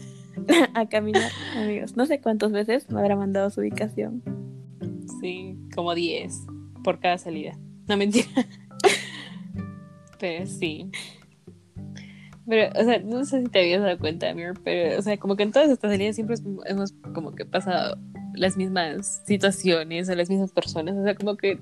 a 0.73 0.87
caminar, 0.87 1.31
amigos. 1.55 1.95
No 1.97 2.05
sé 2.05 2.21
cuántas 2.21 2.51
veces 2.51 2.89
me 2.89 2.99
habrá 2.99 3.15
mandado 3.15 3.49
su 3.49 3.61
ubicación. 3.61 4.21
Sí, 5.19 5.57
como 5.75 5.95
10 5.95 6.33
por 6.83 6.99
cada 6.99 7.17
salida. 7.17 7.57
No 7.87 7.97
mentira. 7.97 8.27
Pero 10.19 10.45
sí. 10.45 10.91
Pero, 12.47 12.71
o 12.79 12.83
sea, 12.83 12.99
no 12.99 13.25
sé 13.25 13.41
si 13.41 13.49
te 13.49 13.59
habías 13.59 13.81
dado 13.81 13.97
cuenta, 13.97 14.29
Amir, 14.29 14.53
pero, 14.63 14.97
o 14.97 15.01
sea, 15.01 15.17
como 15.17 15.35
que 15.35 15.43
en 15.43 15.51
todas 15.51 15.69
estas 15.69 15.91
salidas 15.91 16.15
siempre 16.15 16.37
hemos 16.65 16.93
como 17.13 17.35
que 17.35 17.45
pasado 17.45 17.97
las 18.33 18.55
mismas 18.55 19.21
situaciones 19.25 20.07
o 20.07 20.15
las 20.15 20.29
mismas 20.29 20.51
personas. 20.51 20.95
O 20.95 21.03
sea, 21.03 21.13
como 21.15 21.35
que 21.35 21.59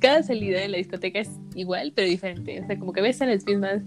cada 0.00 0.22
salida 0.22 0.62
en 0.62 0.72
la 0.72 0.78
discoteca 0.78 1.18
es 1.18 1.30
igual, 1.54 1.92
pero 1.94 2.08
diferente. 2.08 2.60
O 2.62 2.66
sea, 2.66 2.78
como 2.78 2.92
que 2.94 3.02
ves 3.02 3.20
a 3.20 3.26
las 3.26 3.44
mismas 3.44 3.82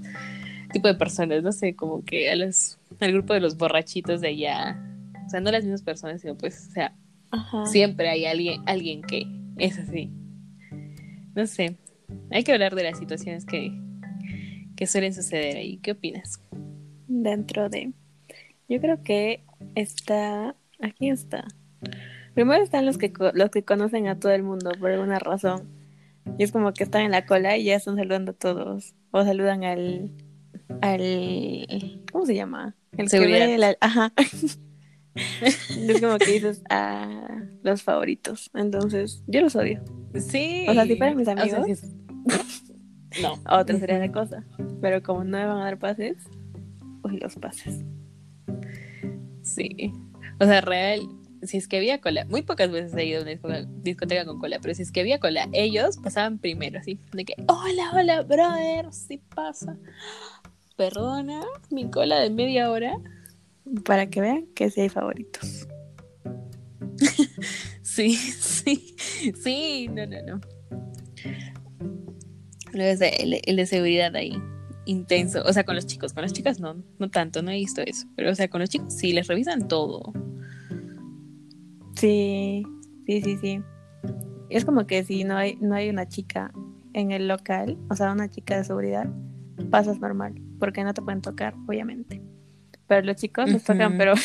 tipo 0.72 0.88
de 0.88 0.96
personas, 0.96 1.42
no 1.42 1.52
sé, 1.52 1.76
como 1.76 2.06
que 2.06 2.32
a 2.32 2.36
los, 2.36 2.78
al 3.00 3.12
grupo 3.12 3.34
de 3.34 3.40
los 3.40 3.58
borrachitos 3.58 4.22
de 4.22 4.28
allá. 4.30 4.80
O 5.26 5.30
sea, 5.30 5.40
no 5.40 5.52
las 5.52 5.64
mismas 5.64 5.82
personas, 5.82 6.22
sino 6.22 6.38
pues, 6.38 6.68
o 6.70 6.72
sea, 6.74 6.94
Ajá. 7.34 7.66
siempre 7.66 8.10
hay 8.10 8.26
alguien, 8.26 8.62
alguien 8.66 9.02
que 9.02 9.26
es 9.58 9.78
así. 9.80 10.10
No 11.36 11.46
sé. 11.48 11.78
Hay 12.32 12.44
que 12.44 12.54
hablar 12.54 12.76
de 12.76 12.84
las 12.84 12.98
situaciones 13.00 13.46
que, 13.46 13.72
que 14.76 14.86
suelen 14.88 15.14
suceder 15.14 15.58
ahí. 15.58 15.78
¿Qué 15.78 15.92
opinas? 15.92 16.40
Dentro 17.08 17.70
de. 17.70 17.92
Yo 18.70 18.80
creo 18.80 19.02
que 19.04 19.44
está. 19.76 20.56
Aquí 20.80 21.10
está. 21.10 21.46
Primero 22.34 22.64
están 22.64 22.86
los 22.86 22.98
que 22.98 23.12
los 23.34 23.50
que 23.50 23.64
conocen 23.64 24.08
a 24.08 24.20
todo 24.20 24.32
el 24.32 24.44
mundo 24.44 24.72
por 24.80 24.92
alguna 24.92 25.20
razón. 25.20 25.68
Y 26.38 26.44
es 26.44 26.52
como 26.52 26.72
que 26.74 26.84
están 26.84 27.02
en 27.04 27.12
la 27.12 27.26
cola 27.26 27.58
y 27.58 27.66
ya 27.66 27.76
están 27.76 27.96
saludando 27.98 28.32
a 28.32 28.36
todos. 28.36 28.94
O 29.12 29.24
saludan 29.24 29.64
al. 29.64 30.12
al 30.82 32.02
¿Cómo 32.12 32.26
se 32.26 32.36
llama? 32.36 32.76
El 32.98 33.10
Seguridad. 33.10 33.46
que 33.46 33.52
ve 33.54 33.58
la- 33.58 33.78
Ajá. 33.82 34.14
es 35.42 36.02
como 36.02 36.18
que 36.18 36.32
dices 36.32 36.62
a 36.70 37.28
los 37.64 37.84
favoritos. 37.84 38.50
Entonces, 38.54 39.24
yo 39.28 39.42
los 39.42 39.56
odio. 39.56 39.84
Sí. 40.20 40.66
O 40.70 40.74
sea, 40.74 40.86
si 40.86 40.96
fueran 40.96 41.18
mis 41.18 41.28
O 41.28 41.34
sea, 41.34 41.42
amigos. 41.44 41.66
sí 41.66 41.72
es- 41.72 41.94
No. 43.22 43.34
Otra 43.50 43.78
sería 43.78 44.00
la 44.00 44.12
cosa. 44.12 44.44
Pero 44.82 45.04
como 45.04 45.24
no 45.24 45.38
me 45.38 45.46
van 45.46 45.58
a 45.58 45.66
dar 45.66 45.78
pases, 45.78 46.18
pues 47.04 47.14
los 47.22 47.36
pases. 47.36 47.82
Sí. 49.44 49.92
O 50.40 50.46
sea, 50.46 50.62
real. 50.62 51.02
Si 51.44 51.58
es 51.58 51.68
que 51.68 51.78
había 51.78 52.00
cola, 52.00 52.26
muy 52.26 52.42
pocas 52.42 52.72
veces 52.72 52.96
he 52.96 53.06
ido 53.06 53.20
a 53.20 53.24
una 53.24 53.32
disco- 53.32 53.70
discoteca 53.84 54.26
con 54.26 54.40
cola, 54.40 54.60
pero 54.62 54.74
si 54.74 54.82
es 54.82 54.92
que 54.94 55.02
había 55.02 55.20
cola, 55.20 55.50
ellos 55.52 55.98
pasaban 55.98 56.38
primero, 56.40 56.80
así, 56.80 57.00
de 57.12 57.26
que, 57.26 57.36
hola, 57.50 57.92
hola, 57.94 58.22
brother, 58.22 58.94
sí 58.94 59.22
pasa. 59.36 59.76
Perdona, 60.78 61.42
mi 61.70 61.90
cola 61.92 62.20
de 62.20 62.30
media 62.30 62.72
hora. 62.72 62.98
Para 63.86 64.10
que 64.10 64.22
vean 64.22 64.48
que 64.56 64.70
sí 64.70 64.82
hay 64.82 64.90
favoritos. 64.90 65.68
Sí, 67.94 68.16
sí, 68.16 68.96
sí, 69.44 69.88
no, 69.88 70.08
no, 70.08 70.18
no. 70.24 70.42
El, 72.74 73.40
el 73.46 73.56
de 73.56 73.66
seguridad 73.68 74.16
ahí, 74.16 74.34
intenso. 74.86 75.44
O 75.46 75.54
sea, 75.54 75.64
con 75.64 75.76
los 75.76 75.86
chicos, 75.86 76.12
con 76.12 76.24
las 76.24 76.34
chicas 76.34 76.60
no, 76.60 76.84
no 76.98 77.10
tanto, 77.12 77.44
no 77.44 77.52
he 77.52 77.56
visto 77.56 77.82
eso. 77.86 78.08
Pero, 78.16 78.32
o 78.32 78.36
sea, 78.36 78.48
con 78.48 78.62
los 78.62 78.70
chicos 78.72 78.96
sí, 78.96 79.14
les 79.14 79.28
revisan 79.28 79.68
todo. 79.68 80.12
Sí, 81.96 82.64
sí, 83.06 83.22
sí, 83.22 83.38
sí. 83.38 83.62
Es 84.50 84.66
como 84.66 84.88
que 84.88 85.04
si 85.04 85.24
no 85.24 85.38
hay, 85.38 85.58
no 85.62 85.76
hay 85.76 85.90
una 85.90 86.08
chica 86.08 86.52
en 86.94 87.12
el 87.12 87.28
local, 87.28 87.78
o 87.92 87.96
sea, 87.96 88.12
una 88.12 88.28
chica 88.30 88.58
de 88.58 88.64
seguridad, 88.64 89.08
pasas 89.70 90.00
normal, 90.00 90.34
porque 90.60 90.84
no 90.84 90.94
te 90.96 91.02
pueden 91.02 91.22
tocar, 91.22 91.54
obviamente. 91.68 92.22
Pero 92.96 93.06
los 93.08 93.16
chicos 93.16 93.52
los 93.52 93.64
tocan, 93.64 93.98
pero 93.98 94.14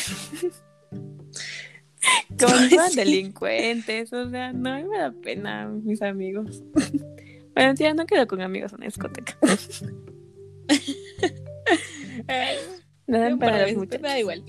como 2.39 2.55
Sí. 2.69 2.95
delincuentes, 2.95 4.13
o 4.13 4.29
sea, 4.29 4.53
no, 4.53 4.87
me 4.87 4.97
da 4.97 5.11
pena, 5.11 5.67
mis 5.67 6.01
amigos. 6.01 6.63
Bueno, 7.55 7.73
tía, 7.73 7.93
no 7.93 8.05
quedo 8.05 8.25
con 8.25 8.41
amigos 8.41 8.71
en 8.71 8.77
una 8.77 8.85
discoteca. 8.85 9.35
Me 13.05 13.17
dan 13.19 13.33
Un 13.33 13.39
par 13.39 13.51
pena 13.51 13.65
de 13.65 13.73
los 13.73 13.89
me 13.89 13.97
da 14.07 14.15
muchachos. 14.15 14.19
igual. 14.19 14.43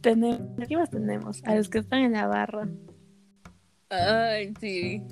Tenemos, 0.00 0.40
¿qué 0.66 0.76
más 0.76 0.90
tenemos? 0.90 1.42
A 1.44 1.56
los 1.56 1.68
que 1.68 1.78
están 1.78 2.00
en 2.04 2.12
la 2.12 2.26
barra. 2.26 2.68
Ay, 3.90 4.54
sí. 4.60 5.02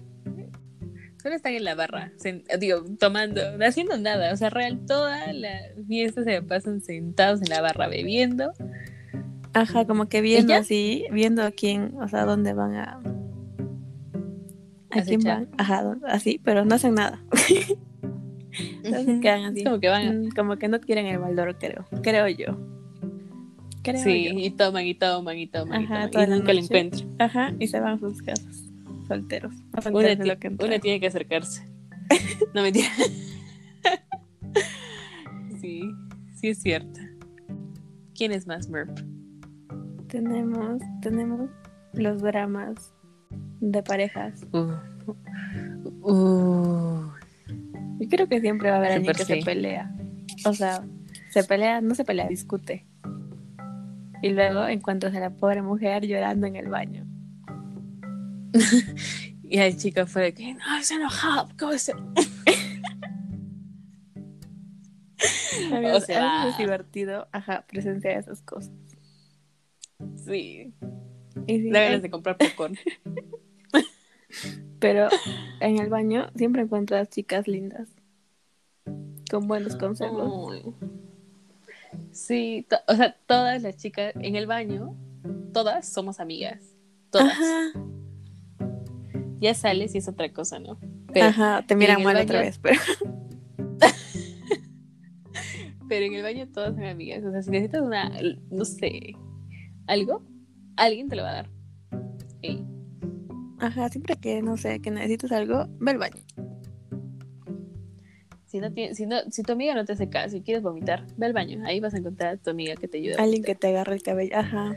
Solo 1.27 1.35
están 1.35 1.55
en 1.55 1.65
la 1.65 1.75
barra, 1.75 2.13
digo, 2.61 2.85
tomando, 3.01 3.41
haciendo 3.61 3.99
nada. 3.99 4.33
O 4.33 4.37
sea, 4.37 4.49
real, 4.49 4.79
toda 4.87 5.33
la 5.33 5.59
fiesta 5.89 6.23
se 6.23 6.41
pasan 6.41 6.81
sentados 6.81 7.43
en 7.43 7.49
la 7.49 7.61
barra 7.61 7.89
bebiendo. 7.89 8.53
Ajá, 9.53 9.85
como 9.89 10.09
que 10.09 10.21
viendo 10.21 10.55
así, 10.55 11.05
viendo 11.11 11.43
a 11.43 11.51
quién, 11.51 11.97
o 12.01 12.07
sea, 12.07 12.27
dónde 12.27 12.53
van 12.53 12.77
a. 12.77 13.01
¿A 14.93 15.03
quién 15.03 15.21
van? 15.25 15.49
Ajá, 15.59 15.97
así, 16.07 16.41
pero 16.45 16.65
no 16.65 16.77
hacen 16.77 16.95
nada. 16.95 17.21
Entonces 18.85 19.21
quedan 19.21 19.47
así. 19.47 19.65
Como 19.65 19.81
que 19.81 19.89
van. 19.89 20.27
Mm, 20.27 20.29
Como 20.31 20.59
que 20.59 20.69
no 20.69 20.79
quieren 20.81 21.07
el 21.07 21.19
valor, 21.19 21.59
creo. 21.59 21.87
Creo 22.05 22.29
yo. 22.29 22.57
Creo 23.83 24.01
Sí, 24.01 24.27
yo. 24.27 24.39
y 24.39 24.51
toman 24.51 24.87
y 24.87 24.95
toman 24.95 25.39
y 25.39 25.49
toman 25.49 25.83
y 25.83 25.87
toman. 25.87 26.23
Y 26.23 26.27
nunca 26.31 26.53
lo 26.53 26.61
encuentran. 26.61 27.17
Ajá, 27.19 27.53
y 27.59 27.67
se 27.67 27.81
van 27.81 27.95
a 27.95 27.99
sus 27.99 28.23
casas. 28.23 28.66
Solteros. 29.07 29.55
A 29.73 29.89
Una, 29.91 30.17
que 30.37 30.49
una 30.49 30.79
tiene 30.79 31.01
que 31.01 31.07
acercarse. 31.07 31.69
No 32.55 32.63
mentira. 32.63 32.89
Sí, 35.61 35.91
sí 36.35 36.49
es 36.49 36.59
cierto. 36.59 37.01
¿Quién 38.15 38.31
es 38.31 38.47
más 38.47 38.69
Merp? 38.69 38.97
Tenemos, 40.07 40.81
tenemos 41.01 41.51
los 41.93 42.23
dramas 42.23 42.95
de 43.61 43.83
parejas. 43.83 44.47
Uh. 44.53 44.75
Uh. 46.03 47.11
Yo 47.99 48.09
creo 48.09 48.29
que 48.29 48.41
siempre 48.41 48.69
va 48.69 48.77
a 48.77 48.79
haber 48.79 48.93
alguien 48.93 49.15
que 49.15 49.25
sí. 49.25 49.41
se 49.41 49.45
pelea. 49.45 49.93
O 50.45 50.53
sea, 50.53 50.85
se 51.31 51.43
pelea, 51.43 51.81
no 51.81 51.95
se 51.95 52.05
pelea, 52.05 52.29
discute. 52.29 52.87
Y 54.23 54.31
luego 54.31 54.67
encuentras 54.67 55.15
a 55.15 55.21
la 55.21 55.31
pobre 55.31 55.63
mujer 55.63 56.07
llorando 56.07 56.47
en 56.47 56.57
el 56.57 56.69
baño. 56.69 57.07
Y 59.49 59.59
el 59.61 59.77
chico 59.77 60.07
fue 60.09 60.23
de 60.23 60.35
que 60.35 60.55
no, 60.55 60.61
se 60.83 60.95
enojado. 60.95 61.49
¿Cómo 61.59 61.79
se.? 61.79 61.93
Amigos, 65.73 66.05
sea, 66.05 66.43
a 66.43 66.47
veces 66.47 66.55
es 66.55 66.59
divertido, 66.59 67.29
ajá, 67.33 67.65
presenciar 67.67 68.19
esas 68.19 68.43
cosas. 68.43 68.73
Sí, 70.17 70.75
Y 71.47 71.59
sí, 71.61 71.71
da 71.71 71.81
hay- 71.81 71.85
ganas 71.87 72.03
de 72.03 72.11
comprar 72.11 72.37
popcorn. 72.37 72.77
Pero 74.81 75.09
en 75.61 75.79
el 75.79 75.89
baño 75.89 76.31
siempre 76.37 76.63
encuentras 76.63 77.09
chicas 77.09 77.49
lindas. 77.49 77.89
Con 79.31 79.49
buenos 79.49 79.77
consejos. 79.77 80.63
Sí, 82.13 82.67
o 82.89 82.95
sea, 82.95 83.17
todas 83.27 83.63
las 83.63 83.77
chicas 83.77 84.13
en 84.17 84.37
el 84.37 84.47
baño, 84.47 84.95
todas 85.53 85.89
somos 85.89 86.21
amigas. 86.21 86.61
Todas. 87.11 87.33
Ajá, 87.33 87.73
Ya 89.41 89.55
sales 89.55 89.95
y 89.95 89.99
es 89.99 90.09
otra 90.09 90.33
cosa, 90.33 90.59
¿no? 90.59 90.79
Pero, 91.13 91.27
ajá, 91.27 91.65
te 91.67 91.77
miran 91.77 92.03
mal 92.03 92.17
otra 92.17 92.41
vez, 92.41 92.59
pero 92.59 92.81
pero 95.89 96.05
en 96.07 96.15
el 96.15 96.23
baño 96.23 96.49
todas 96.49 96.75
son 96.75 96.85
amigas. 96.85 97.25
O 97.25 97.31
sea, 97.31 97.43
si 97.43 97.51
necesitas 97.51 97.83
una, 97.83 98.11
no 98.51 98.65
sé, 98.65 99.15
algo, 99.87 100.23
alguien 100.77 101.09
te 101.09 101.17
lo 101.17 101.23
va 101.23 101.31
a 101.31 101.35
dar. 101.35 101.51
Ajá, 103.59 103.89
siempre 103.89 104.17
que 104.17 104.43
no 104.43 104.57
sé, 104.59 104.81
que 104.81 104.91
necesitas 104.91 105.33
algo, 105.33 105.67
ve 105.81 105.93
al 105.93 105.99
baño. 105.99 106.23
Si, 108.45 108.61
no 108.61 108.73
tiene- 108.73 108.95
si, 108.95 109.07
no, 109.07 109.17
si 109.31 109.43
tu 109.43 109.53
amiga 109.53 109.75
no 109.75 109.85
te 109.85 109.95
hace 109.95 110.09
caso 110.09 110.37
y 110.37 110.43
quieres 110.43 110.63
vomitar, 110.63 111.05
ve 111.17 111.27
al 111.27 111.33
baño. 111.33 111.63
Ahí 111.67 111.81
vas 111.81 111.95
a 111.95 111.99
encontrar 111.99 112.35
a 112.35 112.37
tu 112.37 112.51
amiga 112.51 112.75
que 112.77 112.87
te 112.87 112.99
ayude. 112.99 113.17
a 113.17 113.23
Alguien 113.23 113.43
que 113.43 113.55
te 113.55 113.69
agarre 113.69 113.95
el 113.95 114.03
cabello, 114.03 114.37
ajá. 114.37 114.77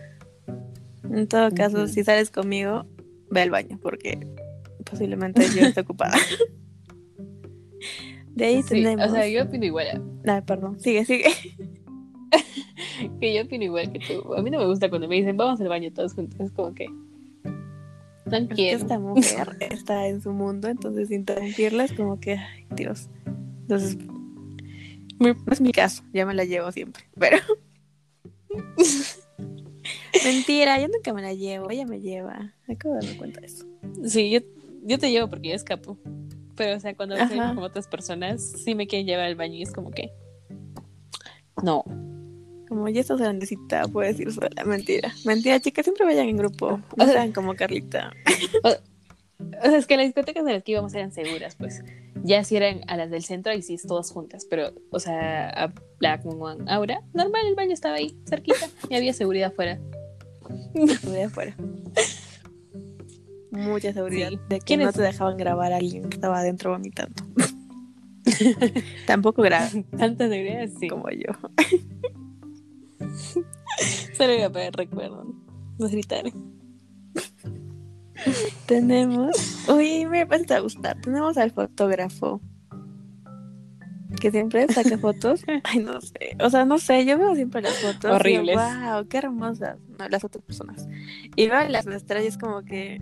En 1.04 1.28
todo 1.28 1.52
caso, 1.52 1.88
si 1.88 2.04
sales 2.04 2.32
conmigo, 2.32 2.86
ve 3.30 3.42
al 3.42 3.52
baño, 3.52 3.80
porque 3.82 4.26
posiblemente 4.90 5.42
yo 5.56 5.62
esté 5.68 5.82
ocupada. 5.82 6.18
De 8.36 8.46
ahí 8.46 8.64
Sí, 8.64 8.70
tenemos. 8.70 9.08
o 9.08 9.12
sea, 9.12 9.28
yo 9.28 9.44
opino 9.44 9.66
igual. 9.66 10.02
Ay, 10.26 10.42
perdón, 10.42 10.80
sigue, 10.80 11.06
sigue. 11.06 11.26
Que 13.20 13.34
yo 13.34 13.44
opino 13.44 13.64
igual 13.64 13.92
que 13.92 14.00
tú. 14.00 14.34
A 14.36 14.42
mí 14.42 14.50
no 14.50 14.60
me 14.60 14.66
gusta 14.66 14.90
cuando 14.90 15.08
me 15.08 15.16
dicen 15.16 15.36
vamos 15.38 15.60
al 15.62 15.68
baño 15.70 15.92
todos 15.94 16.14
juntos. 16.14 16.40
Es 16.40 16.52
como 16.52 16.74
que. 16.74 16.88
No 18.26 18.38
Es 18.38 18.48
que 18.50 18.56
quiero. 18.56 18.78
esta 18.78 19.00
mujer 19.00 19.58
está 19.72 20.08
en 20.08 20.22
su 20.22 20.32
mundo, 20.32 20.68
entonces 20.68 21.10
interrumpirla 21.12 21.86
es 21.86 21.94
como 21.94 22.20
que, 22.20 22.34
ay, 22.38 22.66
Dios. 22.76 23.10
Entonces, 23.62 23.98
no 25.20 25.36
es 25.52 25.62
mi 25.62 25.72
caso, 25.72 26.04
ya 26.14 26.26
me 26.26 26.34
la 26.34 26.44
llevo 26.46 26.72
siempre, 26.72 27.04
pero... 27.18 27.38
Mentira, 30.24 30.80
yo 30.80 30.88
nunca 30.88 31.14
me 31.14 31.22
la 31.22 31.34
llevo, 31.34 31.70
ella 31.72 31.86
me 31.86 32.02
lleva. 32.02 32.54
Acabo 32.68 32.96
de 32.96 33.02
darme 33.02 33.18
cuenta 33.18 33.42
de 33.42 33.48
eso. 33.48 33.66
Sí, 34.06 34.30
yo, 34.30 34.40
yo 34.84 34.98
te 35.00 35.12
llevo 35.12 35.30
porque 35.30 35.50
yo 35.50 35.56
escapo. 35.56 35.98
Pero, 36.56 36.76
o 36.78 36.80
sea, 36.80 36.94
cuando 36.96 37.16
Ajá. 37.16 37.24
estoy 37.26 37.40
con 37.40 37.60
otras 37.60 37.88
personas, 37.88 38.42
sí 38.64 38.76
me 38.76 38.86
quieren 38.88 39.08
llevar 39.08 39.26
al 39.26 39.36
baño 39.36 39.56
y 39.56 39.62
es 39.64 39.72
como 39.72 39.92
que. 39.92 40.12
No. 41.64 41.84
Como 42.68 42.88
ya 42.90 43.02
estás 43.02 43.20
grandecita, 43.20 43.88
puedes 43.88 44.20
ir 44.20 44.32
sola. 44.32 44.64
Mentira. 44.66 45.12
Mentira, 45.26 45.60
chicas, 45.60 45.86
siempre 45.86 46.06
vayan 46.06 46.28
en 46.30 46.38
grupo. 46.38 46.68
O 46.68 46.82
No 46.98 47.06
sea- 47.06 47.14
sean 47.14 47.32
como 47.32 47.56
Carlita. 47.56 48.12
O 49.42 49.62
sea, 49.70 49.78
es 49.78 49.88
que 49.88 49.96
las 49.96 50.06
discotecas 50.06 50.44
de 50.44 50.52
las 50.52 50.64
que 50.64 50.74
íbamos 50.74 50.94
eran 50.94 51.14
seguras, 51.14 51.56
pues. 51.56 51.82
Ya 52.26 52.44
si 52.44 52.58
eran 52.58 52.82
a 52.88 52.98
las 52.98 53.10
del 53.10 53.24
centro 53.24 53.54
y 53.54 53.62
sí, 53.62 53.78
todas 53.88 54.12
juntas. 54.12 54.46
Pero, 54.50 54.74
o 54.92 55.00
sea, 55.00 55.50
a 55.50 55.74
Black 55.98 56.26
Moon, 56.26 56.68
Aura, 56.68 57.02
normal, 57.14 57.48
el 57.48 57.56
baño 57.56 57.72
estaba 57.72 57.96
ahí, 57.96 58.18
cerquita, 58.28 58.68
y 58.90 58.96
había 58.96 59.14
seguridad 59.14 59.52
afuera. 59.54 59.80
Estuve 60.76 61.24
afuera. 61.24 61.56
Mucha 63.52 63.94
seguridad 63.94 64.30
Sí. 64.30 64.40
de 64.50 64.60
que 64.60 64.66
¿Quién 64.66 64.82
no 64.82 64.90
es? 64.90 64.96
te 64.96 65.02
dejaban 65.02 65.38
grabar 65.38 65.74
a 65.74 65.78
alguien 65.78 66.10
que 66.10 66.16
estaba 66.16 66.40
adentro 66.40 66.72
vomitando. 66.72 67.24
Tampoco 69.08 69.42
grave 69.42 69.86
Tanta 69.98 70.28
seguridad, 70.30 70.68
sí. 70.80 70.88
como 70.88 71.10
yo. 71.10 71.34
Solo 74.18 74.34
iba 74.34 74.50
para 74.50 74.68
el 74.68 74.74
recuerdo. 74.74 75.26
Nos 75.80 75.92
gritaron. 75.92 76.34
Tenemos. 78.66 79.68
Uy, 79.70 80.06
me 80.06 80.26
parece 80.28 80.54
a 80.54 80.60
gustar. 80.60 81.00
Tenemos 81.02 81.38
al 81.38 81.52
fotógrafo. 81.52 82.42
Que 84.20 84.32
siempre 84.32 84.68
saca 84.68 84.98
fotos. 84.98 85.44
Ay, 85.64 85.80
no 85.80 86.02
sé. 86.02 86.36
O 86.44 86.50
sea, 86.50 86.66
no 86.66 86.78
sé. 86.80 87.06
Yo 87.06 87.18
veo 87.18 87.34
siempre 87.36 87.62
las 87.62 87.78
fotos. 87.80 88.12
Horribles. 88.12 88.58
wow, 88.58 89.08
qué 89.08 89.18
hermosas. 89.20 89.78
No, 89.98 90.10
las 90.10 90.24
otras 90.24 90.44
personas. 90.44 90.88
Y 91.36 91.48
veo 91.48 91.68
las 91.70 91.86
nuestras 91.86 92.24
y 92.24 92.28
es 92.28 92.38
como 92.38 92.64
que. 92.64 93.00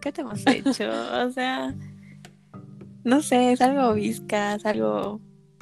¿Qué 0.00 0.12
te 0.12 0.20
hemos 0.22 0.46
hecho? 0.46 0.90
O 1.24 1.30
sea. 1.30 1.74
No 3.04 3.22
sé, 3.22 3.52
es 3.52 3.60
algo 3.60 3.94
visca, 3.94 4.54
es 4.54 4.66
algo 4.66 5.20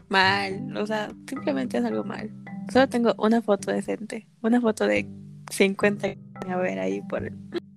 mal. 0.09 0.77
O 0.77 0.87
sea, 0.87 1.11
simplemente 1.29 1.79
es 1.79 1.85
algo 1.85 2.05
mal. 2.05 2.31
Solo 2.73 2.89
tengo 2.89 3.15
una 3.19 3.43
foto 3.43 3.71
decente. 3.71 4.27
Una 4.43 4.61
foto 4.61 4.87
de 4.87 5.07
50 5.51 6.15
a 6.49 6.57
ver 6.57 6.79
ahí 6.79 7.01
por 7.03 7.31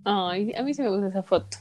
Ay, 0.03 0.53
a 0.57 0.63
mí 0.63 0.73
sí 0.73 0.81
me 0.81 0.89
gusta 0.89 1.07
esa 1.07 1.23
foto. 1.23 1.57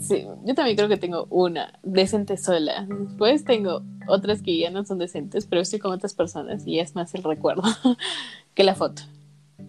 Sí, 0.00 0.26
yo 0.44 0.54
también 0.54 0.76
creo 0.76 0.88
que 0.88 0.96
tengo 0.96 1.26
una 1.30 1.78
decente 1.82 2.36
sola. 2.36 2.86
Después 2.88 3.44
tengo 3.44 3.82
otras 4.06 4.42
que 4.42 4.56
ya 4.56 4.70
no 4.70 4.84
son 4.84 4.98
decentes, 4.98 5.46
pero 5.46 5.60
estoy 5.60 5.78
con 5.78 5.92
otras 5.92 6.14
personas 6.14 6.66
y 6.66 6.78
es 6.78 6.94
más 6.94 7.14
el 7.14 7.22
recuerdo 7.22 7.62
que 8.54 8.64
la 8.64 8.74
foto. 8.74 9.02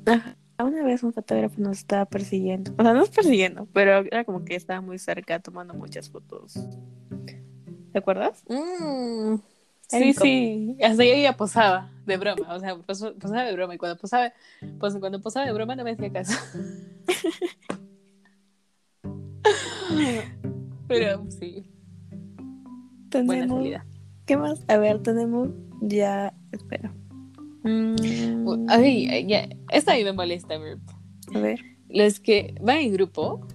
Ajá. 0.05 0.38
Una 0.61 0.83
vez 0.83 1.03
un 1.03 1.13
fotógrafo 1.13 1.55
nos 1.61 1.77
estaba 1.79 2.05
persiguiendo. 2.05 2.71
O 2.77 2.83
sea, 2.83 2.93
no 2.93 2.99
nos 2.99 3.09
persiguiendo, 3.09 3.65
pero 3.73 3.99
era 3.99 4.25
como 4.25 4.43
que 4.43 4.55
estaba 4.55 4.81
muy 4.81 4.99
cerca 4.99 5.39
tomando 5.39 5.73
muchas 5.73 6.09
fotos. 6.09 6.53
¿Te 7.93 7.99
acuerdas? 7.99 8.43
Mm, 8.49 9.35
sí, 9.87 10.13
sí. 10.13 10.77
Hasta 10.83 11.03
yo 11.05 11.15
ya 11.15 11.37
posaba 11.37 11.89
de 12.05 12.17
broma. 12.17 12.53
O 12.53 12.59
sea, 12.59 12.75
pos- 12.75 13.13
posaba 13.19 13.43
de 13.43 13.53
broma. 13.53 13.73
Y 13.73 13.77
cuando 13.77 13.97
posaba, 13.97 14.33
pues, 14.79 14.95
cuando 14.97 15.21
posaba 15.21 15.45
de 15.45 15.53
broma 15.53 15.75
no 15.77 15.83
me 15.85 15.91
hacía 15.91 16.11
caso. 16.11 16.37
Pero 20.87 21.25
sí, 21.31 21.65
buena 23.25 23.47
salida. 23.47 23.85
¿Qué 24.25 24.37
más? 24.37 24.63
A 24.67 24.77
ver, 24.77 25.01
tenemos 25.01 25.49
ya. 25.81 26.33
Espera. 26.51 26.91
Mm, 27.63 28.65
Ay, 28.69 29.25
ya, 29.27 29.49
esta 29.71 29.93
a 29.93 29.95
mí 29.95 30.03
me 30.03 30.13
molesta, 30.13 30.55
a 30.55 31.39
ver. 31.39 31.59
Los 31.89 32.19
que 32.19 32.55
van 32.61 32.77
en 32.77 32.93
grupo, 32.93 33.45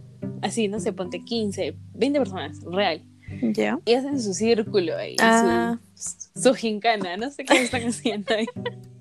así, 0.43 0.69
no 0.69 0.81
sé, 0.81 0.93
ponte 0.93 1.21
15, 1.25 1.75
20 1.95 2.19
personas, 2.19 2.61
real, 2.65 3.03
Ya. 3.55 3.79
y 3.85 3.95
hacen 3.95 4.21
su 4.21 4.35
círculo 4.35 4.97
ahí, 4.97 5.17
Ah. 5.21 5.79
su, 5.95 6.41
su 6.41 6.55
gincana, 6.55 7.17
no 7.17 7.31
sé 7.31 7.45
qué 7.45 7.63
están 7.63 7.83
haciendo 7.83 8.35
ahí. 8.35 8.47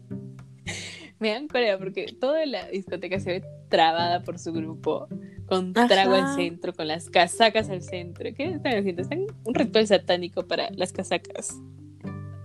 Me 1.20 1.30
dan 1.30 1.48
corea 1.48 1.78
porque 1.78 2.06
toda 2.20 2.46
la 2.46 2.68
discoteca 2.70 3.18
se 3.20 3.32
ve 3.40 3.44
trabada 3.70 4.24
por 4.24 4.40
su 4.40 4.52
grupo, 4.52 5.08
con 5.46 5.72
Ajá. 5.76 5.88
trago 5.88 6.16
al 6.16 6.36
centro, 6.36 6.74
con 6.74 6.88
las 6.88 7.10
casacas 7.10 7.70
al 7.70 7.82
centro. 7.82 8.30
¿Qué 8.36 8.46
están 8.46 8.76
haciendo? 8.78 9.02
Están 9.04 9.26
un 9.46 9.54
ritual 9.54 9.88
satánico 9.88 10.46
para 10.48 10.70
las 10.72 10.92
casacas. 10.92 11.56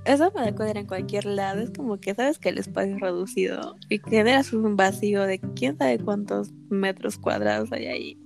Eso 0.08 0.32
me 0.34 0.54
cólera 0.54 0.80
en 0.80 0.86
cualquier 0.86 1.26
lado. 1.26 1.60
Es 1.60 1.70
como 1.70 2.00
que 2.00 2.14
sabes 2.14 2.38
que 2.38 2.48
el 2.48 2.56
espacio 2.56 2.94
es 2.94 3.00
reducido 3.00 3.76
y 3.90 3.98
generas 3.98 4.54
un 4.54 4.74
vacío 4.74 5.24
de 5.24 5.38
quién 5.38 5.76
sabe 5.76 5.98
cuántos 5.98 6.50
metros 6.70 7.18
cuadrados 7.18 7.70
hay 7.72 7.86
ahí. 7.86 8.18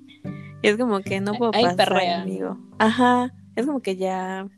Y 0.62 0.68
es 0.68 0.76
como 0.76 1.00
que 1.00 1.20
no 1.20 1.34
puedo 1.34 1.50
pasar, 1.50 1.92
amigo. 1.92 2.56
Ajá. 2.78 3.34
Es 3.56 3.66
como 3.66 3.80
que 3.80 3.96
ya. 3.96 4.48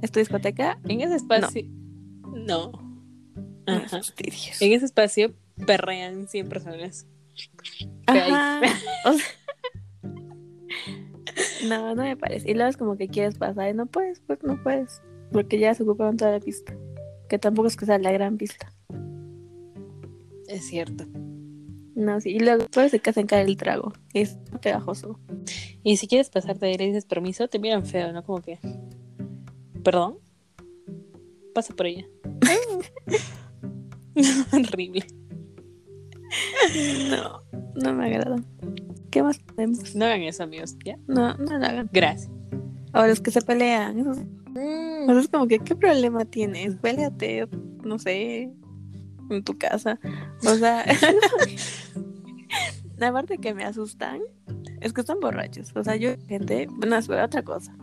¿Es 0.00 0.12
tu 0.12 0.20
discoteca? 0.20 0.78
En 0.84 1.00
ese 1.00 1.16
espacio. 1.16 1.68
No. 2.22 2.70
No 2.70 3.74
Ajá. 3.74 4.00
En 4.60 4.72
ese 4.72 4.84
espacio 4.84 5.34
perrean 5.66 6.28
100 6.28 6.48
personas. 6.48 7.08
Ajá. 8.06 8.60
O 9.06 9.12
sea, 9.12 9.26
no, 11.68 11.96
no 11.96 12.04
me 12.04 12.16
parece. 12.16 12.48
Y 12.48 12.54
luego 12.54 12.70
es 12.70 12.76
como 12.76 12.96
que 12.96 13.08
quieres 13.08 13.38
pasar 13.38 13.70
y 13.70 13.74
no 13.74 13.86
puedes, 13.86 14.20
pues 14.20 14.40
no 14.44 14.62
puedes. 14.62 15.02
Porque 15.32 15.58
ya 15.58 15.74
se 15.74 15.82
ocuparon 15.82 16.16
toda 16.16 16.32
la 16.32 16.40
pista. 16.40 16.76
Que 17.28 17.38
tampoco 17.38 17.68
es 17.68 17.76
que 17.76 17.86
sea 17.86 17.98
la 17.98 18.12
gran 18.12 18.36
pista. 18.36 18.72
Es 20.48 20.66
cierto. 20.66 21.06
No, 21.94 22.20
sí. 22.20 22.30
Y 22.30 22.40
luego 22.40 22.58
después 22.58 22.90
se 22.90 23.00
hacen 23.04 23.26
caer 23.26 23.46
el 23.46 23.56
trago. 23.56 23.92
Es 24.12 24.38
pegajoso. 24.60 25.18
Y 25.82 25.96
si 25.96 26.06
quieres 26.06 26.30
pasarte 26.30 26.70
y 26.70 26.78
le 26.78 26.86
dices 26.86 27.04
permiso, 27.04 27.48
te 27.48 27.58
miran 27.58 27.84
feo, 27.86 28.12
¿no? 28.12 28.22
Como 28.22 28.42
que. 28.42 28.58
¿Perdón? 29.82 30.18
Pasa 31.54 31.74
por 31.74 31.86
ella. 31.86 32.06
Horrible. 34.52 35.06
No, 37.10 37.42
no 37.74 37.92
me 37.92 38.06
agrada. 38.06 38.36
¿Qué 39.10 39.22
más 39.22 39.38
tenemos? 39.54 39.94
No 39.94 40.04
hagan 40.04 40.22
eso, 40.22 40.42
amigos. 40.42 40.76
¿Ya? 40.84 40.98
No, 41.06 41.34
no 41.36 41.58
lo 41.58 41.64
hagan. 41.64 41.88
Gracias. 41.92 42.30
O 42.94 43.06
los 43.06 43.20
que 43.20 43.30
se 43.30 43.42
pelean. 43.42 43.98
Esos, 43.98 44.18
o 44.56 45.06
sea, 45.06 45.20
es 45.20 45.28
como 45.28 45.46
que, 45.46 45.58
¿qué 45.58 45.76
problema 45.76 46.24
tienes? 46.24 46.76
Péleate, 46.76 47.46
no 47.84 47.98
sé, 47.98 48.50
en 49.30 49.44
tu 49.44 49.56
casa. 49.58 49.98
O 50.46 50.54
sea, 50.54 50.84
aparte 53.00 53.38
que 53.38 53.54
me 53.54 53.64
asustan, 53.64 54.20
es 54.80 54.92
que 54.92 55.00
están 55.00 55.20
borrachos. 55.20 55.72
O 55.74 55.84
sea, 55.84 55.96
yo, 55.96 56.10
gente, 56.28 56.66
bueno, 56.70 56.96
es 56.96 57.08
otra 57.08 57.42
cosa. 57.42 57.76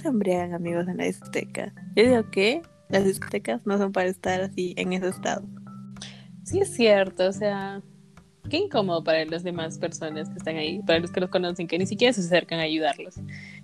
Se 0.00 0.08
embriagan 0.08 0.54
amigos 0.54 0.86
en 0.88 0.98
la 0.98 1.04
discoteca. 1.04 1.72
Yo 1.96 2.04
digo 2.04 2.30
que 2.30 2.62
las 2.88 3.04
discotecas 3.04 3.66
no 3.66 3.78
son 3.78 3.92
para 3.92 4.08
estar 4.08 4.40
así 4.40 4.74
en 4.76 4.92
ese 4.92 5.08
estado. 5.08 5.44
Sí, 6.44 6.60
es 6.60 6.74
cierto. 6.74 7.26
O 7.26 7.32
sea, 7.32 7.82
qué 8.48 8.58
incómodo 8.58 9.04
para 9.04 9.24
las 9.24 9.42
demás 9.42 9.78
personas 9.78 10.28
que 10.28 10.38
están 10.38 10.56
ahí, 10.56 10.80
para 10.82 11.00
los 11.00 11.10
que 11.10 11.20
los 11.20 11.30
conocen, 11.30 11.66
que 11.66 11.78
ni 11.78 11.86
siquiera 11.86 12.12
se 12.12 12.20
acercan 12.20 12.60
a 12.60 12.62
ayudarlos. 12.62 13.16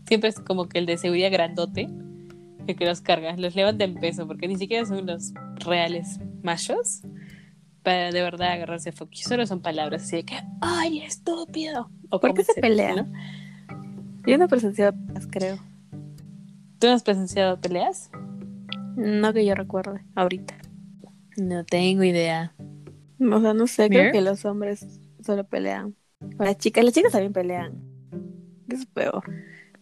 Siempre 0.07 0.29
es 0.29 0.39
como 0.41 0.69
que 0.69 0.79
el 0.79 0.87
de 0.87 0.97
seguridad 0.99 1.31
grandote, 1.33 1.89
el 2.67 2.77
que 2.77 2.87
los 2.87 3.01
carga, 3.01 3.37
los 3.37 3.55
levanta 3.55 3.85
en 3.85 3.95
peso, 3.95 4.27
porque 4.27 4.49
ni 4.49 4.57
siquiera 4.57 4.87
son 4.87 5.07
los 5.07 5.33
reales 5.57 6.21
machos 6.43 7.03
para 7.83 8.11
de 8.11 8.23
verdad 8.23 8.53
agarrarse 8.53 8.91
a 8.91 8.93
foco. 8.93 9.13
Solo 9.15 9.47
son 9.47 9.61
palabras 9.61 10.05
así 10.05 10.17
de 10.17 10.25
que, 10.25 10.41
¡ay, 10.61 11.03
estúpido! 11.03 11.91
O 12.11 12.21
¿Por 12.21 12.35
qué 12.35 12.43
se 12.45 12.61
pelean? 12.61 12.97
¿no? 13.13 13.13
Yo 14.27 14.39
no 14.39 14.47
he 14.47 14.49
presenciado 14.49 14.95
peleas, 15.07 15.29
creo. 15.31 15.57
¿Tú 16.79 16.87
no 16.87 16.95
has 16.95 17.03
presenciado 17.03 17.61
peleas? 17.61 18.11
No 18.97 19.33
que 19.33 19.45
yo 19.45 19.55
recuerde, 19.55 20.03
ahorita. 20.15 20.55
No 21.37 21.65
tengo 21.65 22.05
idea. 22.05 22.55
O 23.21 23.41
sea, 23.41 23.55
no 23.55 23.67
sé, 23.67 23.89
creo 23.89 24.05
Mir. 24.05 24.13
que 24.13 24.21
los 24.21 24.45
hombres 24.45 25.01
solo 25.23 25.45
pelean. 25.45 25.95
O 26.39 26.45
las 26.45 26.57
chicas, 26.59 26.85
las 26.85 26.95
chicas 26.95 27.13
también 27.13 27.33
pelean. 27.33 27.75
Es 28.69 28.87
peor. 28.87 29.25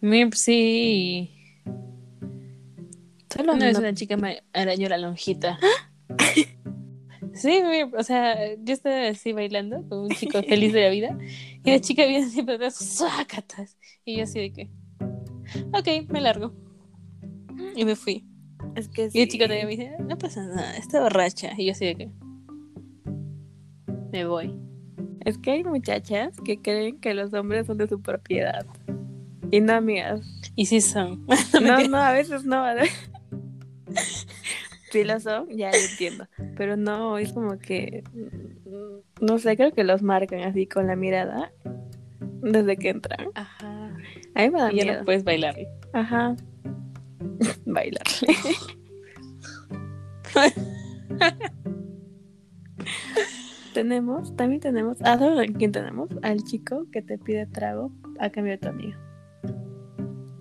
Mirp, 0.03 0.33
sí. 0.33 1.31
Solo 3.33 3.53
Una 3.53 3.65
vez 3.67 3.73
no- 3.73 3.79
una 3.79 3.93
chica 3.93 4.17
me 4.17 4.43
arañó 4.53 4.89
la 4.89 4.97
lonjita. 4.97 5.57
Sí, 7.35 7.61
Mirp, 7.67 7.95
o 7.95 8.03
sea, 8.03 8.53
yo 8.63 8.73
estaba 8.75 9.07
así 9.07 9.33
bailando 9.33 9.81
con 9.89 10.01
un 10.01 10.09
chico 10.09 10.43
feliz 10.47 10.71
de 10.71 10.81
la 10.83 10.89
vida 10.89 11.17
y 11.63 11.71
la 11.71 11.79
chica 11.81 12.05
viene 12.05 12.29
siempre 12.29 12.55
atrás, 12.55 12.75
¡suácatas! 12.75 13.75
Y 14.05 14.17
yo 14.17 14.23
así 14.25 14.39
de 14.39 14.51
que, 14.53 14.69
ok, 15.73 16.07
me 16.09 16.21
largo. 16.21 16.53
Y 17.75 17.85
me 17.85 17.95
fui. 17.95 18.23
Es 18.75 18.87
que 18.87 19.03
Y 19.05 19.05
el 19.05 19.11
sí. 19.11 19.27
chico 19.29 19.45
todavía 19.45 19.65
me 19.65 19.71
dice, 19.71 19.91
no 20.07 20.15
pasa 20.15 20.45
nada, 20.45 20.77
está 20.77 21.01
borracha. 21.01 21.53
Y 21.57 21.65
yo 21.65 21.71
así 21.71 21.85
de 21.85 21.95
que, 21.95 22.09
me 24.11 24.25
voy. 24.25 24.53
Es 25.21 25.39
que 25.39 25.51
hay 25.51 25.63
muchachas 25.63 26.39
que 26.45 26.61
creen 26.61 26.99
que 26.99 27.15
los 27.15 27.33
hombres 27.33 27.65
son 27.65 27.79
de 27.79 27.87
su 27.87 27.99
propiedad. 27.99 28.63
Y 29.53 29.61
no, 29.61 29.73
amigas. 29.73 30.19
Y 30.55 30.65
sí 30.65 30.81
son. 30.81 31.27
No, 31.61 31.87
no, 31.87 31.97
a 31.97 32.11
veces 32.11 32.43
no. 32.43 32.65
Sí 34.89 35.03
lo 35.03 35.19
son, 35.19 35.47
ya 35.49 35.69
lo 35.69 35.77
entiendo. 35.77 36.27
Pero 36.57 36.75
no, 36.75 37.19
es 37.19 37.33
como 37.33 37.59
que. 37.59 38.03
No 39.21 39.37
sé, 39.37 39.55
creo 39.55 39.71
que 39.71 39.83
los 39.83 40.01
marcan 40.01 40.39
así 40.39 40.65
con 40.65 40.87
la 40.87 40.95
mirada 40.95 41.51
desde 42.41 42.77
que 42.77 42.89
entran. 42.89 43.27
Ajá. 43.35 43.95
A 44.33 44.41
mí 44.41 44.49
me 44.49 44.59
da 44.59 44.73
Y 44.73 44.77
ya 44.77 44.85
miedo. 44.85 44.97
no 45.01 45.05
puedes 45.05 45.23
bailar. 45.23 45.55
Ajá. 45.93 46.35
Bailar. 47.67 48.03
tenemos, 53.75 54.35
también 54.35 54.61
tenemos, 54.61 54.99
¿a 55.03 55.19
¿sabes 55.19 55.47
a 55.47 55.53
quién 55.53 55.71
tenemos? 55.71 56.09
Al 56.23 56.43
chico 56.43 56.87
que 56.91 57.03
te 57.03 57.19
pide 57.19 57.45
trago 57.45 57.91
a 58.19 58.31
cambio 58.31 58.53
de 58.53 58.57
tu 58.57 58.69
amigo. 58.69 59.12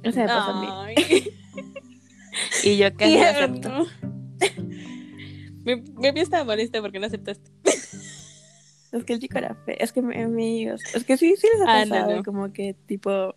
Ese 0.03 0.21
me 0.21 0.27
pasó 0.27 0.51
a 0.53 0.87
mí. 0.87 0.95
Y 2.65 2.79
yo 2.79 2.95
casi 2.97 3.19
acepto. 3.19 3.71
Mi, 5.65 5.77
mi 5.77 6.21
estaba 6.21 6.45
molesta 6.45 6.81
porque 6.81 6.99
no 6.99 7.07
aceptaste. 7.07 7.51
Es 8.93 9.05
que 9.05 9.15
el 9.15 9.21
chico 9.21 9.38
era 9.38 9.55
feo. 9.65 9.75
Es 9.79 9.91
que 9.93 10.03
mi- 10.03 10.15
amigos. 10.21 10.83
Es 10.95 11.05
que 11.05 11.17
sí, 11.17 11.35
sí 11.38 11.47
les 11.55 11.67
ha 11.67 11.81
Ah, 11.81 11.85
no, 11.87 11.91
pasado 11.95 12.17
no. 12.17 12.23
como 12.25 12.53
que 12.53 12.75
tipo 12.75 13.35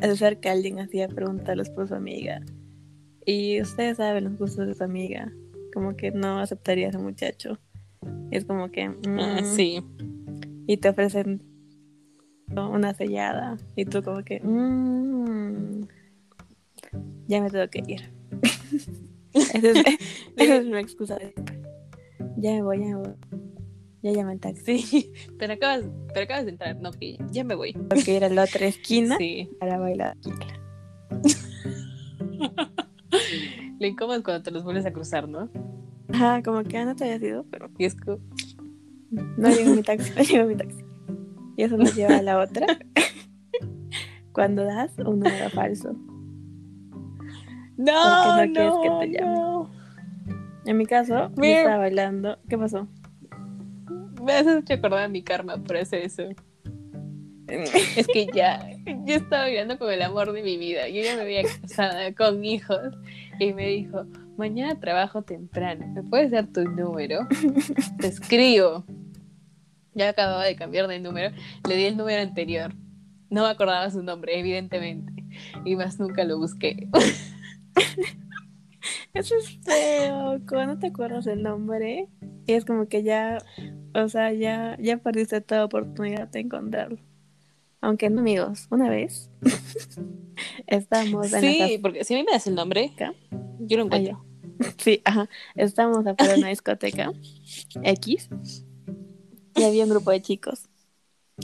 hacer 0.00 0.40
que 0.40 0.48
alguien 0.48 0.78
hacía 0.80 1.06
preguntarles 1.08 1.68
por 1.68 1.86
su 1.86 1.94
amiga. 1.94 2.40
Y 3.26 3.60
ustedes 3.60 3.98
saben 3.98 4.24
los 4.24 4.38
gustos 4.38 4.66
de 4.68 4.74
su 4.74 4.82
amiga. 4.84 5.30
Como 5.74 5.96
que 5.96 6.12
no 6.12 6.38
aceptaría 6.40 6.86
a 6.86 6.88
ese 6.90 6.98
muchacho. 6.98 7.58
Y 8.30 8.36
es 8.38 8.46
como 8.46 8.70
que. 8.70 8.84
Ah, 8.84 9.40
mm, 9.42 9.44
sí. 9.44 9.82
Y 10.66 10.78
te 10.78 10.88
ofrecen 10.88 11.42
una 12.56 12.94
sellada. 12.94 13.56
Y 13.76 13.84
tú 13.84 14.02
como 14.02 14.22
que. 14.22 14.40
mm, 14.40 15.86
ya 17.26 17.40
me 17.40 17.50
tengo 17.50 17.68
que 17.68 17.82
ir. 17.86 18.12
Esa 19.34 19.58
es, 19.58 19.78
esa 20.36 20.56
es 20.56 20.66
mi 20.66 20.76
excusa 20.78 21.16
de. 21.16 21.32
Ya 22.36 22.52
me 22.52 22.62
voy, 22.62 22.80
ya 22.80 22.86
me 22.86 22.94
voy. 22.96 23.14
Ya 24.02 24.10
llamé 24.12 24.32
el 24.34 24.40
taxi. 24.40 25.10
Pero 25.38 25.52
acabas, 25.54 25.84
pero 26.12 26.24
acabas 26.24 26.44
de 26.44 26.50
entrar, 26.50 26.76
no, 26.80 26.90
que 26.90 27.16
ya 27.30 27.44
me 27.44 27.54
voy. 27.54 27.72
Tengo 27.72 28.02
que 28.04 28.16
ir 28.16 28.24
a 28.24 28.28
la 28.28 28.42
otra 28.44 28.66
esquina 28.66 29.16
Sí. 29.16 29.48
para 29.60 29.78
bailar. 29.78 30.16
Lo 33.78 33.86
incómodo 33.86 34.16
es 34.18 34.22
cuando 34.24 34.42
te 34.42 34.50
los 34.50 34.64
vuelves 34.64 34.86
a 34.86 34.92
cruzar, 34.92 35.28
¿no? 35.28 35.48
Ajá, 36.12 36.42
como 36.42 36.62
que 36.64 36.76
ah, 36.78 36.84
no 36.84 36.94
te 36.96 37.04
había 37.04 37.28
ido, 37.28 37.46
pero 37.50 37.70
Y 37.78 37.84
es 37.84 37.94
como, 37.94 38.18
no 39.10 39.48
llegó 39.50 39.74
mi 39.74 39.82
taxi, 39.82 40.10
no 40.16 40.22
llegó 40.22 40.46
mi 40.48 40.56
taxi. 40.56 40.84
Y 41.56 41.62
eso 41.64 41.76
nos 41.76 41.94
lleva 41.94 42.16
a 42.16 42.22
la 42.22 42.38
otra. 42.38 42.66
Cuando 44.32 44.64
das 44.64 44.98
un 44.98 45.20
número 45.20 45.50
falso. 45.50 45.92
no, 47.76 48.36
no 48.36 48.46
no, 48.46 48.52
quieres 48.52 48.72
que 48.82 48.88
te 49.00 49.12
llame. 49.12 49.34
no. 49.34 49.70
En 50.64 50.76
mi 50.76 50.86
caso, 50.86 51.30
yo 51.36 51.44
estaba 51.44 51.78
bailando. 51.78 52.38
¿Qué 52.48 52.56
pasó? 52.56 52.86
Me 54.22 54.32
haces 54.32 54.54
mucho 54.54 54.74
acordar 54.74 55.04
a 55.04 55.08
mi 55.08 55.22
karma 55.22 55.56
por 55.56 55.76
hacer 55.76 56.02
eso. 56.02 56.22
Es 57.96 58.06
que 58.06 58.28
ya, 58.32 58.66
yo 59.04 59.14
estaba 59.14 59.46
viviendo 59.46 59.78
con 59.78 59.92
el 59.92 60.00
amor 60.02 60.32
de 60.32 60.42
mi 60.42 60.56
vida. 60.56 60.88
Yo 60.88 61.02
ya 61.02 61.16
me 61.16 61.22
había 61.22 61.42
casada 61.42 62.14
con 62.14 62.44
hijos 62.44 62.94
y 63.38 63.52
me 63.52 63.68
dijo, 63.68 64.06
mañana 64.36 64.78
trabajo 64.78 65.22
temprano, 65.22 65.86
¿me 65.88 66.02
puedes 66.02 66.30
dar 66.30 66.46
tu 66.46 66.64
número? 66.64 67.26
Te 67.98 68.06
escribo. 68.06 68.84
Ya 69.94 70.08
acababa 70.08 70.44
de 70.44 70.56
cambiar 70.56 70.88
de 70.88 70.98
número, 71.00 71.34
le 71.68 71.76
di 71.76 71.84
el 71.84 71.96
número 71.96 72.22
anterior. 72.22 72.74
No 73.30 73.42
me 73.42 73.48
acordaba 73.48 73.90
su 73.90 74.02
nombre, 74.02 74.38
evidentemente. 74.38 75.24
Y 75.64 75.76
más 75.76 75.98
nunca 75.98 76.24
lo 76.24 76.38
busqué. 76.38 76.88
Eso 79.14 79.34
es 79.36 79.58
feo. 79.62 80.40
Cuando 80.48 80.78
te 80.78 80.88
acuerdas 80.88 81.24
del 81.24 81.42
nombre, 81.42 82.08
y 82.46 82.52
es 82.52 82.64
como 82.64 82.88
que 82.88 83.02
ya, 83.02 83.38
o 83.94 84.08
sea, 84.08 84.32
ya, 84.32 84.76
ya 84.80 84.96
perdiste 84.98 85.40
toda 85.40 85.64
oportunidad 85.64 86.28
de 86.28 86.40
encontrarlo. 86.40 86.98
Aunque 87.80 88.10
no, 88.10 88.20
amigos, 88.20 88.68
una 88.70 88.88
vez 88.88 89.30
estábamos 90.66 91.32
en 91.32 91.40
Sí, 91.40 91.78
porque 91.82 92.04
si 92.04 92.14
a 92.14 92.18
mí 92.18 92.24
me 92.24 92.32
das 92.32 92.46
el 92.46 92.54
nombre, 92.54 92.92
yo 93.60 93.76
lo 93.76 93.84
encuentro. 93.84 94.24
Sí, 94.78 95.02
ajá. 95.04 95.28
Estábamos 95.56 96.06
afuera 96.06 96.34
de 96.34 96.38
una 96.38 96.48
discoteca 96.48 97.12
X 97.82 98.30
y 99.54 99.64
había 99.64 99.84
un 99.84 99.90
grupo 99.90 100.10
de 100.10 100.22
chicos 100.22 100.68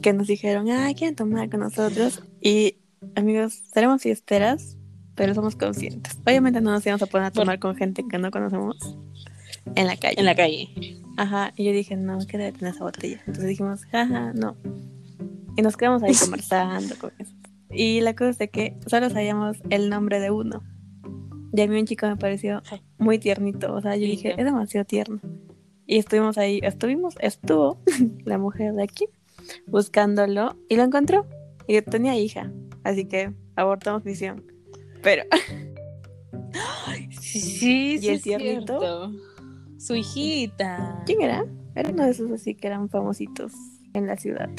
que 0.02 0.12
nos 0.12 0.26
dijeron, 0.26 0.70
ah, 0.70 0.92
quieren 0.96 1.16
tomar 1.16 1.50
con 1.50 1.60
nosotros. 1.60 2.22
Y 2.40 2.76
amigos, 3.14 3.62
seremos 3.72 4.02
fiesteras, 4.02 4.76
pero 5.14 5.34
somos 5.34 5.56
conscientes. 5.56 6.16
Obviamente 6.26 6.60
no 6.60 6.70
nos 6.70 6.84
íbamos 6.86 7.02
a 7.02 7.06
poner 7.06 7.26
a 7.28 7.30
tomar 7.30 7.58
con 7.58 7.76
gente 7.76 8.04
que 8.08 8.18
no 8.18 8.30
conocemos 8.30 8.76
en 9.74 9.86
la 9.86 9.96
calle. 9.96 10.18
En 10.18 10.26
la 10.26 10.34
calle. 10.34 11.00
Ajajá. 11.16 11.52
Y 11.56 11.64
yo 11.64 11.72
dije, 11.72 11.96
no, 11.96 12.18
¿qué 12.26 12.38
debe 12.38 12.52
tener 12.52 12.74
esa 12.74 12.84
botella? 12.84 13.18
Entonces 13.20 13.46
dijimos, 13.46 13.84
jaja, 13.86 14.32
no. 14.34 14.56
Y 15.56 15.62
nos 15.62 15.76
quedamos 15.76 16.02
ahí 16.02 16.14
conversando 16.20 16.96
con 16.98 17.12
eso. 17.18 17.32
Y 17.70 18.00
la 18.00 18.14
cosa 18.14 18.30
es 18.30 18.38
de 18.38 18.48
que 18.48 18.76
solo 18.86 19.10
sabíamos 19.10 19.58
el 19.70 19.90
nombre 19.90 20.20
de 20.20 20.30
uno. 20.30 20.62
Y 21.52 21.60
a 21.60 21.66
mí 21.66 21.78
un 21.78 21.86
chico 21.86 22.06
me 22.06 22.16
pareció 22.16 22.62
muy 22.98 23.18
tiernito. 23.18 23.74
O 23.74 23.80
sea, 23.80 23.96
yo 23.96 24.02
dije, 24.02 24.34
es 24.38 24.44
demasiado 24.44 24.84
tierno. 24.84 25.20
Y 25.88 25.96
estuvimos 25.96 26.36
ahí, 26.36 26.60
estuvimos, 26.62 27.14
estuvo 27.18 27.80
la 28.24 28.36
mujer 28.36 28.74
de 28.74 28.82
aquí 28.82 29.06
buscándolo 29.66 30.54
y 30.68 30.76
lo 30.76 30.82
encontró. 30.82 31.26
Y 31.66 31.80
tenía 31.80 32.14
hija. 32.14 32.52
Así 32.84 33.06
que 33.06 33.32
abortamos 33.56 34.04
misión. 34.04 34.44
Pero 35.02 35.24
Sí, 37.10 37.40
sí, 37.40 37.94
¿Y 37.94 37.98
sí 37.98 38.08
el 38.08 38.14
es 38.16 38.22
tiernito? 38.22 38.78
cierto. 38.78 39.12
Su 39.78 39.94
hijita. 39.94 41.02
¿Quién 41.06 41.22
era? 41.22 41.46
Era 41.74 41.90
uno 41.90 42.04
de 42.04 42.10
esos 42.10 42.30
así 42.30 42.54
que 42.54 42.66
eran 42.66 42.90
famositos 42.90 43.52
en 43.94 44.06
la 44.06 44.16
ciudad. 44.16 44.50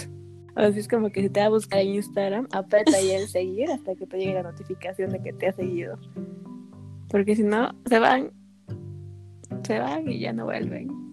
Sea, 0.56 0.68
es 0.68 0.88
como 0.88 1.12
que 1.12 1.22
si 1.22 1.30
te 1.30 1.42
va 1.42 1.46
a 1.46 1.50
buscar 1.50 1.80
en 1.82 1.94
Instagram, 1.96 2.48
aprieta 2.52 2.98
ahí 2.98 3.12
el 3.12 3.28
seguir 3.30 3.70
hasta 3.70 3.96
que 3.96 4.08
te 4.08 4.18
llegue 4.18 4.34
la 4.34 4.44
notificación 4.44 5.12
de 5.12 5.22
que 5.22 5.34
te 5.34 5.48
ha 5.48 5.54
seguido. 5.54 6.00
Porque 7.10 7.36
si 7.36 7.44
no, 7.44 7.76
se 7.86 8.00
van. 8.00 8.32
Se 9.64 9.78
van 9.78 10.10
y 10.10 10.20
ya 10.20 10.34
no 10.34 10.46
vuelven. 10.46 11.09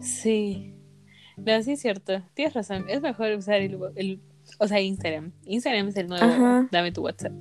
Sí. 0.00 0.74
No, 1.36 1.62
sí 1.62 1.72
es 1.72 1.80
cierto. 1.80 2.22
Tienes 2.34 2.54
razón. 2.54 2.84
Es 2.88 3.00
mejor 3.00 3.32
usar 3.32 3.60
el, 3.60 3.78
el- 3.96 4.20
o 4.58 4.66
sea, 4.68 4.80
Instagram. 4.80 5.32
Instagram 5.44 5.88
es 5.88 5.96
el 5.96 6.08
nuevo. 6.08 6.24
Ajá. 6.24 6.68
Dame 6.70 6.92
tu 6.92 7.02
WhatsApp. 7.02 7.32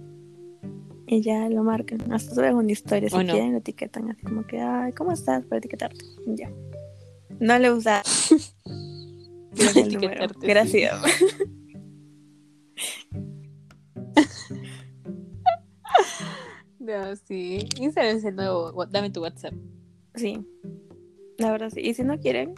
Y 1.07 1.21
ya 1.21 1.49
lo 1.49 1.63
marcan. 1.63 2.11
Hasta 2.11 2.35
suben 2.35 2.55
una 2.55 2.71
historia. 2.71 3.09
Si 3.09 3.17
no. 3.17 3.23
quieren, 3.33 3.51
lo 3.53 3.57
etiquetan 3.57 4.11
así 4.11 4.21
como 4.21 4.45
que, 4.45 4.59
ay, 4.61 4.93
¿cómo 4.93 5.11
estás? 5.11 5.43
Para 5.45 5.57
etiquetarte. 5.57 6.05
Y 6.27 6.35
Ya. 6.35 6.51
No 7.39 7.57
le 7.57 7.71
usa. 7.71 8.03
Etiquetarte, 9.75 10.35
sí. 10.41 10.47
Gracias. 10.47 11.01
No, 16.79 17.15
sí. 17.15 17.67
Instagram 17.77 18.17
es 18.17 18.23
el 18.23 18.35
nuevo. 18.35 18.85
Dame 18.85 19.09
tu 19.09 19.21
WhatsApp. 19.21 19.53
Sí. 20.15 20.45
La 21.39 21.51
verdad 21.51 21.69
sí. 21.69 21.81
Y 21.81 21.93
si 21.93 22.03
no 22.03 22.19
quieren, 22.19 22.55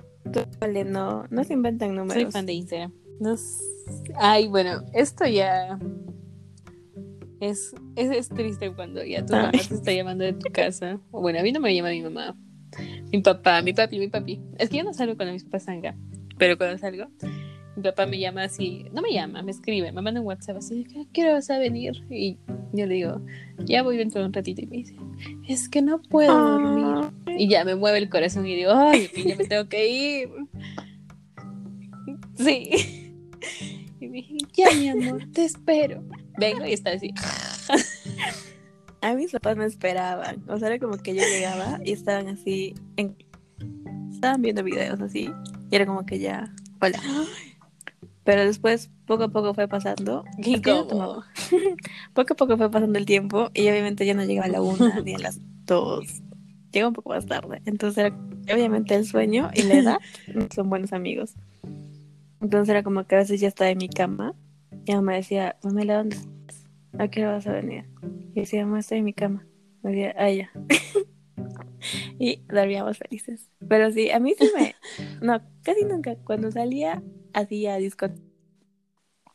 vale, 0.59 0.83
no, 0.83 1.25
no 1.29 1.43
se 1.43 1.53
inventan 1.53 1.95
números. 1.95 2.21
Soy 2.21 2.31
fan 2.31 2.45
de 2.45 2.53
Instagram. 2.53 2.93
Ay, 4.15 4.47
bueno, 4.47 4.81
esto 4.93 5.25
ya. 5.25 5.79
Es, 7.39 7.73
es, 7.95 8.11
es 8.11 8.29
triste 8.29 8.71
cuando 8.73 9.03
ya 9.03 9.25
tu 9.25 9.33
Ay. 9.33 9.41
mamá 9.41 9.51
te 9.51 9.75
está 9.75 9.91
llamando 9.91 10.23
de 10.23 10.33
tu 10.33 10.51
casa. 10.51 10.99
O 11.11 11.21
Bueno, 11.21 11.39
a 11.39 11.43
mí 11.43 11.51
no 11.51 11.59
me 11.59 11.73
llama 11.73 11.89
mi 11.89 12.01
mamá. 12.01 12.35
Mi 13.11 13.21
papá, 13.21 13.61
mi 13.61 13.73
papi, 13.73 13.99
mi 13.99 14.07
papi. 14.07 14.41
Es 14.57 14.69
que 14.69 14.77
yo 14.77 14.83
no 14.83 14.93
salgo 14.93 15.15
cuando 15.15 15.33
mis 15.33 15.43
papás 15.43 15.63
salgan. 15.63 15.99
Pero 16.37 16.57
cuando 16.57 16.77
salgo, 16.77 17.05
mi 17.81 17.89
papá 17.89 18.05
me 18.05 18.19
llama 18.19 18.43
así. 18.43 18.85
No 18.93 19.01
me 19.01 19.11
llama, 19.11 19.41
me 19.41 19.49
escribe, 19.49 19.91
me 19.91 20.01
manda 20.01 20.21
un 20.21 20.27
WhatsApp 20.27 20.57
así. 20.57 20.85
¿A 20.99 21.11
qué 21.11 21.23
hora 21.23 21.33
vas 21.33 21.49
a 21.49 21.57
venir? 21.57 22.03
Y 22.11 22.37
yo 22.73 22.85
le 22.85 22.93
digo, 22.93 23.21
ya 23.57 23.81
voy 23.81 23.97
dentro 23.97 24.21
de 24.21 24.27
un 24.27 24.33
ratito. 24.33 24.61
Y 24.61 24.67
me 24.67 24.77
dice, 24.77 24.95
es 25.47 25.67
que 25.67 25.81
no 25.81 25.99
puedo 25.99 26.31
dormir. 26.31 27.11
Y 27.39 27.49
ya 27.49 27.65
me 27.65 27.75
mueve 27.75 27.97
el 27.97 28.09
corazón 28.09 28.45
y 28.45 28.55
digo, 28.55 28.71
ay, 28.73 29.09
ya 29.25 29.35
me 29.35 29.45
tengo 29.45 29.67
que 29.67 29.87
ir. 29.89 30.29
Sí. 32.35 33.13
Y 33.99 34.07
me 34.07 34.17
dije, 34.17 34.37
ya 34.53 34.71
mi 34.75 34.89
amor, 34.89 35.23
te 35.33 35.45
espero. 35.45 36.03
Vengo 36.37 36.65
y 36.65 36.73
está 36.73 36.91
así. 36.91 37.11
a 39.01 39.13
mis 39.15 39.31
papás 39.31 39.57
me 39.57 39.65
esperaban. 39.65 40.43
O 40.47 40.59
sea, 40.59 40.67
era 40.67 40.77
como 40.77 40.97
que 40.97 41.15
yo 41.15 41.23
llegaba 41.23 41.79
y 41.83 41.93
estaban 41.93 42.27
así. 42.27 42.75
En... 42.97 43.15
Estaban 44.11 44.43
viendo 44.43 44.63
videos 44.63 45.01
así. 45.01 45.31
Y 45.71 45.75
era 45.75 45.87
como 45.87 46.05
que 46.05 46.19
ya. 46.19 46.53
Hola. 46.79 46.99
Pero 48.23 48.45
después, 48.45 48.91
poco 49.07 49.23
a 49.23 49.27
poco 49.29 49.53
fue 49.53 49.67
pasando. 49.67 50.23
Incómodo. 50.37 50.87
tomaba. 50.87 51.25
Poco 52.13 52.33
a 52.33 52.35
poco 52.35 52.57
fue 52.57 52.69
pasando 52.69 52.99
el 52.99 53.05
tiempo. 53.05 53.49
Y 53.53 53.67
obviamente 53.69 54.05
ya 54.05 54.13
no 54.13 54.23
llegaba 54.23 54.45
a 54.45 54.49
la 54.49 54.61
una 54.61 54.99
ni 55.05 55.15
a 55.15 55.19
las 55.19 55.39
dos. 55.65 56.21
Llega 56.71 56.87
un 56.87 56.93
poco 56.93 57.09
más 57.09 57.25
tarde. 57.25 57.61
Entonces, 57.65 57.97
era- 58.05 58.15
obviamente, 58.53 58.93
el 58.95 59.05
sueño 59.05 59.49
y 59.53 59.63
la 59.63 59.75
edad 59.75 59.97
son 60.55 60.69
buenos 60.69 60.93
amigos. 60.93 61.33
Entonces 62.41 62.69
era 62.69 62.83
como 62.83 63.05
que 63.05 63.15
a 63.15 63.19
veces 63.19 63.39
ya 63.41 63.47
estaba 63.47 63.69
en 63.69 63.77
mi 63.77 63.87
cama 63.89 64.33
y 64.85 64.93
mamá 64.95 65.13
decía, 65.13 65.57
Pamela, 65.61 65.97
¿dónde 65.97 66.15
estás? 66.15 66.65
¿A 66.97 67.07
qué 67.07 67.21
hora 67.21 67.33
vas 67.33 67.47
a 67.47 67.51
venir? 67.53 67.85
Y 68.35 68.41
decía, 68.41 68.65
mamá, 68.65 68.79
estoy 68.79 68.99
en 68.99 69.05
mi 69.05 69.13
cama. 69.13 69.45
Me 69.83 69.91
decía, 69.91 70.15
ah, 70.17 70.29
ya. 70.31 70.49
y 72.19 72.41
dormíamos 72.49 72.97
felices. 72.97 73.49
Pero 73.67 73.91
sí, 73.91 74.11
a 74.11 74.19
mí 74.19 74.33
sí 74.37 74.49
me... 74.55 74.75
No, 75.21 75.41
casi 75.63 75.85
nunca. 75.85 76.15
Cuando 76.23 76.51
salía, 76.51 77.01
hacía 77.33 77.77
discoteca. 77.77 78.21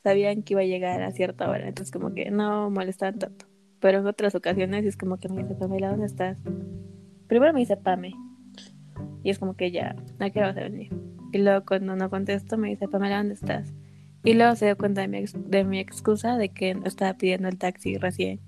Sabían 0.02 0.42
que 0.42 0.54
iba 0.54 0.60
a 0.60 0.66
llegar 0.66 1.02
a 1.02 1.10
cierta 1.10 1.50
hora, 1.50 1.66
entonces 1.66 1.92
como 1.92 2.14
que 2.14 2.30
no 2.30 2.70
molestaban 2.70 3.18
tanto. 3.18 3.46
Pero 3.80 3.98
en 3.98 4.06
otras 4.06 4.34
ocasiones 4.34 4.84
es 4.84 4.96
como 4.96 5.18
que 5.18 5.28
me 5.28 5.42
dice, 5.42 5.54
Pamela, 5.54 5.90
¿dónde 5.90 6.06
estás? 6.06 6.38
Primero 7.26 7.52
me 7.52 7.60
dice, 7.60 7.76
Pame. 7.76 8.14
Y 9.22 9.30
es 9.30 9.38
como 9.38 9.56
que 9.56 9.70
ya, 9.72 9.96
¿a 10.20 10.30
qué 10.30 10.40
vas 10.40 10.56
a 10.56 10.60
venir? 10.60 10.94
Y 11.32 11.38
luego 11.38 11.64
cuando 11.66 11.96
no 11.96 12.08
contesto 12.08 12.56
me 12.56 12.68
dice, 12.68 12.88
Pamela, 12.88 13.18
¿dónde 13.18 13.34
estás? 13.34 13.74
Y 14.24 14.34
luego 14.34 14.56
se 14.56 14.66
dio 14.66 14.76
cuenta 14.76 15.02
de 15.02 15.08
mi, 15.08 15.24
de 15.24 15.64
mi 15.64 15.78
excusa 15.78 16.36
de 16.36 16.48
que 16.48 16.76
estaba 16.84 17.14
pidiendo 17.14 17.48
el 17.48 17.58
taxi 17.58 17.96
recién. 17.96 18.40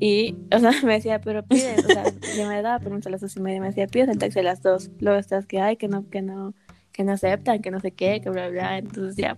Y, 0.00 0.36
o 0.52 0.58
sea, 0.58 0.72
me 0.84 0.94
decía, 0.94 1.20
pero 1.20 1.44
pides, 1.44 1.84
o 1.84 1.88
sea, 1.88 2.04
yo 2.36 2.48
me 2.48 2.60
daba 2.62 2.78
permiso 2.78 3.08
a 3.08 3.12
las 3.12 3.20
dos 3.20 3.36
y 3.36 3.40
media, 3.40 3.60
me 3.60 3.68
decía, 3.68 3.86
pides 3.86 4.08
el 4.08 4.18
taxi 4.18 4.40
a 4.40 4.42
las 4.42 4.62
dos. 4.62 4.90
Luego 5.00 5.18
estás 5.18 5.46
que, 5.46 5.60
ay, 5.60 5.76
que 5.76 5.88
no, 5.88 6.08
que 6.08 6.22
no, 6.22 6.54
que 6.94 7.02
no 7.04 7.12
aceptan, 7.12 7.60
que 7.60 7.70
no 7.70 7.80
sé 7.80 7.90
qué, 7.90 8.20
que 8.22 8.30
bla, 8.30 8.48
bla. 8.48 8.78
Entonces 8.78 9.16
ya. 9.16 9.36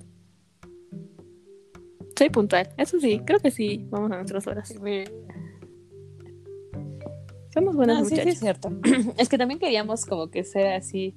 Soy 2.17 2.31
puntual, 2.31 2.69
eso 2.77 3.01
sí, 3.01 3.21
creo 3.27 3.41
que 3.41 3.51
sí, 3.51 3.87
vamos 3.91 4.13
a 4.13 4.17
nuestras 4.17 4.47
horas. 4.47 4.73
Somos 7.53 7.75
buenas 7.75 7.99
No, 7.99 8.05
sí, 8.05 8.11
sí, 8.11 8.15
muchachas. 8.17 8.35
es 8.35 8.39
cierto. 8.41 8.71
es 9.19 9.29
que 9.29 9.39
también 9.39 9.59
queríamos 9.59 10.05
como 10.05 10.31
que 10.31 10.45
ser 10.45 10.69
así. 10.75 11.15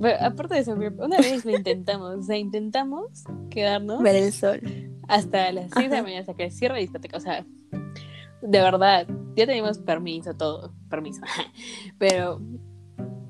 Pero 0.00 0.18
aparte 0.24 0.54
de 0.54 0.60
eso, 0.60 0.72
una 0.74 1.18
vez 1.18 1.44
lo 1.44 1.54
intentamos. 1.54 2.16
O 2.16 2.22
sea, 2.22 2.38
intentamos 2.38 3.24
quedarnos 3.50 4.02
Ver 4.02 4.16
el 4.16 4.32
sol. 4.32 4.60
hasta 5.08 5.52
las 5.52 5.70
6 5.74 5.90
de 5.90 5.96
la 5.96 6.02
mañana 6.02 6.20
hasta 6.20 6.34
que 6.34 6.50
cierre 6.50 6.74
la 6.74 6.80
discoteca. 6.80 7.18
O 7.18 7.20
sea, 7.20 7.44
de 8.40 8.58
verdad, 8.58 9.06
ya 9.36 9.46
teníamos 9.46 9.78
permiso, 9.78 10.34
todo, 10.34 10.72
permiso. 10.88 11.20
Pero 11.98 12.40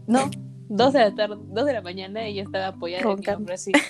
no, 0.06 0.30
2 0.70 0.92
de 0.92 0.98
la 1.00 1.14
tarde, 1.14 1.36
2 1.48 1.66
de 1.66 1.72
la 1.72 1.82
mañana 1.82 2.24
ella 2.26 2.42
estaba 2.42 2.68
apoyada 2.68 3.02
en 3.02 3.08
mi 3.08 3.14
Roncando. 3.16 3.52
así. 3.52 3.72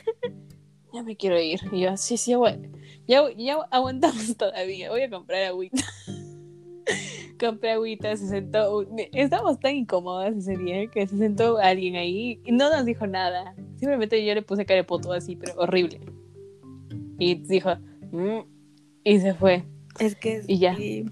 Ya 0.92 1.04
me 1.04 1.14
quiero 1.16 1.38
ir. 1.40 1.60
Y 1.70 1.82
yo, 1.82 1.96
sí, 1.96 2.16
sí, 2.16 2.32
agu- 2.32 2.68
ya, 3.06 3.22
ya 3.38 3.58
aguantamos 3.70 4.36
todavía. 4.36 4.90
Voy 4.90 5.02
a 5.02 5.08
comprar 5.08 5.44
agüita. 5.44 5.84
Compré 7.38 7.70
agüita, 7.70 8.16
se 8.16 8.26
sentó. 8.26 8.84
Estábamos 9.12 9.60
tan 9.60 9.76
incómodas 9.76 10.36
ese 10.36 10.56
día 10.56 10.86
que 10.88 11.06
se 11.06 11.16
sentó 11.16 11.58
alguien 11.58 11.94
ahí 11.94 12.40
y 12.44 12.50
no 12.52 12.68
nos 12.74 12.84
dijo 12.84 13.06
nada. 13.06 13.54
Simplemente 13.76 14.24
yo 14.26 14.34
le 14.34 14.42
puse 14.42 14.66
carepoto 14.66 15.12
así, 15.12 15.36
pero 15.36 15.54
horrible. 15.58 16.00
Y 17.20 17.36
dijo, 17.36 17.70
"Mm", 18.10 18.40
y 19.04 19.20
se 19.20 19.32
fue. 19.34 19.64
Es 20.00 20.16
que 20.16 20.42
Y 20.48 20.58
ya. 20.58 20.74
Y 20.78 21.06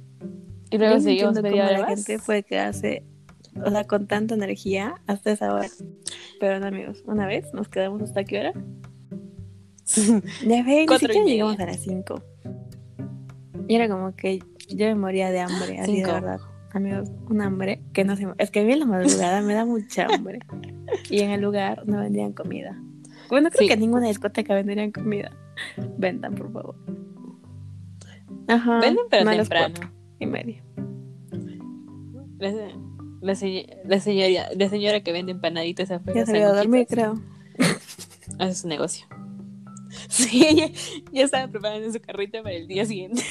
luego 0.73 0.97
yo 0.97 1.01
seguimos 1.01 1.41
media 1.41 1.67
hora 1.67 1.79
la 1.79 1.87
gente 1.87 2.19
puede 2.19 2.43
quedarse, 2.43 3.05
o 3.65 3.71
sea, 3.71 3.85
con 3.85 4.07
tanta 4.07 4.35
energía 4.35 4.95
hasta 5.07 5.33
esa 5.33 5.55
hora. 5.55 5.69
Pero 6.41 6.61
no, 6.61 6.67
amigos, 6.67 7.03
una 7.07 7.27
vez 7.27 7.53
nos 7.55 7.69
quedamos 7.69 8.03
hasta 8.03 8.25
qué 8.25 8.41
hora. 8.41 8.53
Ya 10.47 10.63
ve, 10.65 10.87
ni 10.89 10.99
siquiera 10.99 11.25
llegamos 11.25 11.59
a 11.61 11.67
las 11.67 11.81
5. 11.81 12.23
Y 13.69 13.75
era 13.75 13.89
como 13.89 14.15
que 14.15 14.41
yo 14.69 14.87
me 14.87 14.95
moría 14.95 15.31
de 15.31 15.41
hambre, 15.41 15.79
así 15.81 15.97
Cinco. 15.97 16.09
de 16.09 16.13
verdad. 16.21 16.41
Amigos, 16.73 17.11
un 17.31 17.41
hambre 17.41 17.81
que 17.95 18.05
no 18.05 18.15
se... 18.17 18.27
Es 18.37 18.51
que 18.51 18.61
a 18.61 18.65
mí 18.65 18.73
en 18.73 18.81
la 18.81 18.87
madrugada 18.87 19.41
me 19.41 19.55
da 19.55 19.65
mucha 19.65 20.07
hambre. 20.07 20.41
Y 21.11 21.21
en 21.21 21.31
el 21.31 21.41
lugar 21.41 21.87
no 21.87 22.01
vendían 22.01 22.33
comida. 22.35 22.79
Bueno, 23.31 23.49
creo 23.51 23.61
Sí. 23.63 23.67
que 23.69 23.75
en 23.75 23.81
ninguna 23.81 24.09
discoteca 24.09 24.55
venderían 24.55 24.93
comida. 24.93 25.31
Vendan, 25.97 26.35
por 26.35 26.53
favor. 26.53 26.77
Ajá. 28.49 28.81
Venden, 28.81 29.05
pero 29.11 29.31
temprano. 29.31 29.75
cuatro 29.75 29.91
y 30.19 30.27
media. 30.27 30.63
La, 33.21 33.35
se- 33.35 33.79
la 33.85 34.01
señora, 34.01 34.49
la 34.57 34.69
señora 34.69 35.01
que 35.03 35.13
vende 35.13 35.33
empanaditas 35.33 35.91
afuera. 35.91 36.21
Ya 36.21 36.27
se 36.27 36.39
dormido, 36.41 36.87
sanguchitas, 36.87 36.95
creo. 36.95 37.23
Hace 38.39 38.55
su 38.55 38.69
negocio. 38.69 39.07
Sí, 40.09 40.47
ella 40.47 40.71
ya 41.13 41.25
estaba 41.25 41.49
preparando 41.49 41.91
su 41.93 42.01
carrita 42.01 42.43
para 42.43 42.55
el 42.55 42.67
día 42.69 42.85
siguiente. 42.85 43.23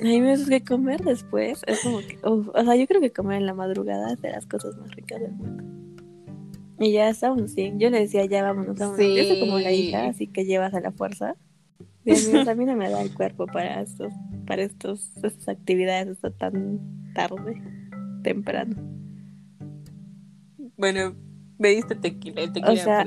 A 0.00 0.04
mí 0.04 0.20
me 0.20 0.36
que 0.44 0.62
comer 0.64 1.02
después 1.02 1.62
es 1.66 1.80
como 1.80 1.98
que, 2.00 2.18
uf, 2.26 2.48
o 2.48 2.64
sea, 2.64 2.74
yo 2.76 2.86
creo 2.86 3.00
que 3.00 3.10
comer 3.12 3.38
en 3.38 3.46
la 3.46 3.54
madrugada 3.54 4.12
es 4.12 4.20
de 4.20 4.30
las 4.30 4.46
cosas 4.46 4.76
más 4.78 4.90
ricas 4.96 5.20
del 5.20 5.32
mundo. 5.32 5.62
Y 6.80 6.92
ya 6.92 7.08
estábamos 7.08 7.52
así. 7.52 7.72
Yo 7.76 7.90
le 7.90 8.00
decía, 8.00 8.24
ya 8.24 8.42
vámonos, 8.42 8.76
vámonos. 8.76 8.98
Yo 8.98 9.24
soy 9.24 9.38
como 9.40 9.58
la 9.58 9.70
Sí. 9.70 9.88
hija, 9.88 10.06
así 10.06 10.26
que 10.26 10.44
llevas 10.44 10.74
a 10.74 10.80
la 10.80 10.90
fuerza. 10.92 11.36
Y 12.04 12.12
amigos, 12.14 12.48
a 12.48 12.54
mí 12.54 12.64
no 12.64 12.74
me 12.74 12.90
da 12.90 13.00
el 13.00 13.14
cuerpo 13.14 13.46
para 13.46 13.80
estos, 13.80 14.12
para 14.46 14.62
estos, 14.62 15.10
estas 15.22 15.48
actividades 15.48 16.08
hasta 16.08 16.30
tan 16.30 16.80
tarde, 17.14 17.62
temprano. 18.24 18.74
Bueno, 20.82 21.14
me 21.60 21.68
diste 21.68 21.94
tequila, 21.94 22.42
el 22.42 22.52
tequila. 22.52 22.72
O 22.72 22.76
sea, 22.76 23.04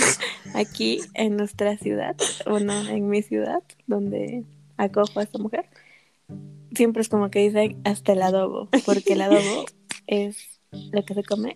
aquí 0.54 0.98
en 1.14 1.36
nuestra 1.36 1.76
ciudad, 1.76 2.16
o 2.46 2.58
no, 2.58 2.88
en 2.88 3.08
mi 3.08 3.22
ciudad, 3.22 3.62
donde 3.86 4.42
acojo 4.76 5.20
a 5.20 5.22
esta 5.22 5.38
mujer, 5.38 5.66
siempre 6.74 7.00
es 7.00 7.08
como 7.08 7.30
que 7.30 7.38
dicen 7.38 7.80
hasta 7.84 8.14
el 8.14 8.22
adobo, 8.22 8.68
porque 8.84 9.12
el 9.12 9.20
adobo 9.20 9.66
es 10.08 10.60
lo 10.90 11.04
que 11.04 11.14
se 11.14 11.22
come 11.22 11.54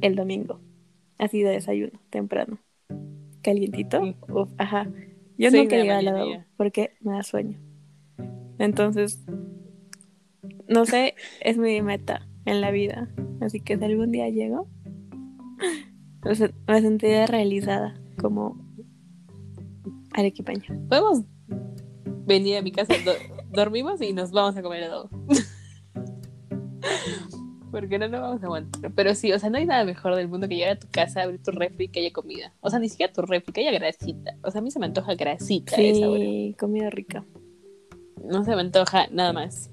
el 0.00 0.14
domingo, 0.14 0.62
así 1.18 1.42
de 1.42 1.50
desayuno, 1.50 2.00
temprano, 2.08 2.58
calientito, 3.42 4.00
uf, 4.30 4.48
ajá. 4.56 4.88
Yo 5.36 5.50
Seis 5.50 5.64
nunca 5.64 5.76
llegué 5.76 5.92
al 5.92 6.08
adobo 6.08 6.42
porque 6.56 6.92
me 7.00 7.12
da 7.12 7.22
sueño. 7.22 7.58
Entonces, 8.58 9.22
no 10.68 10.86
sé, 10.86 11.16
es 11.42 11.58
mi 11.58 11.82
meta 11.82 12.26
en 12.46 12.62
la 12.62 12.70
vida, 12.70 13.10
así 13.42 13.60
que 13.60 13.76
si 13.76 13.84
algún 13.84 14.10
día 14.10 14.30
llego, 14.30 14.70
me 16.24 16.30
sen- 16.32 16.54
me 16.66 16.80
sentiré 16.80 17.26
realizada 17.26 17.94
como 18.20 18.56
arequipeña. 20.14 20.66
Podemos 20.88 21.22
venir 22.26 22.56
a 22.56 22.62
mi 22.62 22.72
casa, 22.72 22.94
do- 23.04 23.12
dormimos 23.52 24.00
y 24.02 24.12
nos 24.12 24.30
vamos 24.32 24.56
a 24.56 24.62
comer 24.62 24.84
adobo. 24.84 25.10
Porque 27.70 27.98
no 27.98 28.08
nos 28.08 28.20
vamos 28.20 28.42
a 28.42 28.46
aguantar. 28.46 28.92
Pero 28.94 29.14
sí, 29.14 29.32
o 29.32 29.38
sea, 29.38 29.50
no 29.50 29.58
hay 29.58 29.66
nada 29.66 29.84
mejor 29.84 30.14
del 30.14 30.28
mundo 30.28 30.48
que 30.48 30.54
llegar 30.56 30.76
a 30.76 30.78
tu 30.78 30.88
casa, 30.90 31.22
abrir 31.22 31.42
tu 31.42 31.50
refri 31.50 31.84
y 31.86 31.88
que 31.88 32.00
haya 32.00 32.12
comida. 32.12 32.54
O 32.60 32.70
sea, 32.70 32.78
ni 32.78 32.88
siquiera 32.88 33.12
tu 33.12 33.20
refri, 33.22 33.52
que 33.52 33.60
haya 33.68 33.78
grasita. 33.78 34.34
O 34.42 34.50
sea, 34.50 34.60
a 34.60 34.62
mí 34.64 34.70
se 34.70 34.78
me 34.78 34.86
antoja 34.86 35.14
grasita 35.14 35.76
a 35.76 35.80
esa 35.80 36.08
hora. 36.08 36.20
Sí, 36.20 36.56
comida 36.58 36.88
rica. 36.90 37.24
No 38.24 38.44
se 38.44 38.54
me 38.54 38.62
antoja 38.62 39.08
nada 39.10 39.32
más. 39.34 39.70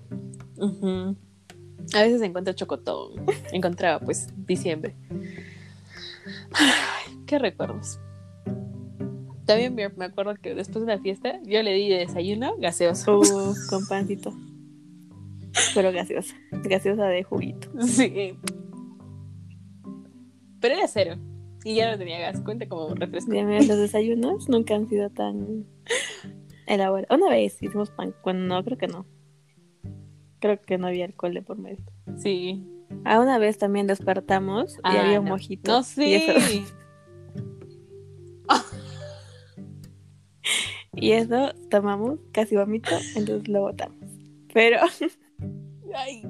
A 0.59 2.01
veces 2.01 2.21
encuentro 2.23 2.53
chocotón. 2.53 3.25
Encontraba, 3.53 3.99
pues, 4.03 4.27
diciembre. 4.45 4.95
Ay, 6.53 7.17
qué 7.25 7.39
recuerdos. 7.39 7.99
También 9.45 9.75
me 9.75 10.05
acuerdo 10.05 10.35
que 10.35 10.55
después 10.55 10.85
de 10.85 10.95
la 10.95 11.01
fiesta 11.01 11.39
yo 11.43 11.61
le 11.63 11.73
di 11.73 11.89
de 11.89 11.97
desayuno 11.99 12.55
gaseoso. 12.57 13.19
Uf, 13.19 13.57
con 13.69 13.85
pancito. 13.87 14.33
Pero 15.75 15.91
gaseosa. 15.91 16.35
Gaseosa 16.51 17.05
de 17.05 17.23
juguito. 17.23 17.69
Sí. 17.81 18.37
Pero 20.59 20.75
era 20.75 20.87
cero. 20.87 21.17
Y 21.65 21.75
ya 21.75 21.91
no 21.91 21.97
tenía 21.97 22.19
gas. 22.19 22.39
Cuenta 22.41 22.67
como 22.69 22.95
refresco. 22.95 23.33
Ya, 23.33 23.43
mira, 23.43 23.61
los 23.63 23.77
desayunos 23.77 24.47
nunca 24.47 24.75
han 24.75 24.87
sido 24.87 25.09
tan 25.09 25.65
elaborados. 26.67 27.17
Una 27.17 27.29
vez 27.29 27.61
hicimos 27.61 27.89
pan. 27.91 28.15
Bueno, 28.23 28.45
no, 28.45 28.63
creo 28.63 28.77
que 28.77 28.87
no. 28.87 29.05
Creo 30.39 30.61
que 30.61 30.77
no 30.77 30.87
había 30.87 31.05
alcohol 31.05 31.33
de 31.33 31.41
por 31.41 31.57
medio. 31.57 31.83
Sí. 32.17 32.65
A 33.05 33.19
una 33.19 33.37
vez 33.37 33.57
también 33.57 33.87
despertamos 33.87 34.75
y 34.75 34.79
Ah, 34.83 35.01
había 35.05 35.19
un 35.19 35.25
no. 35.25 35.31
mojito. 35.31 35.71
No, 35.71 35.79
Y 35.81 35.83
sí. 35.83 36.13
eso, 36.15 36.33
y 40.95 41.11
eso 41.11 41.53
tomamos, 41.69 42.19
casi 42.31 42.55
vomito, 42.55 42.95
entonces 43.15 43.47
lo 43.47 43.61
botamos. 43.61 43.97
Pero 44.53 44.77
Ay. 45.95 46.23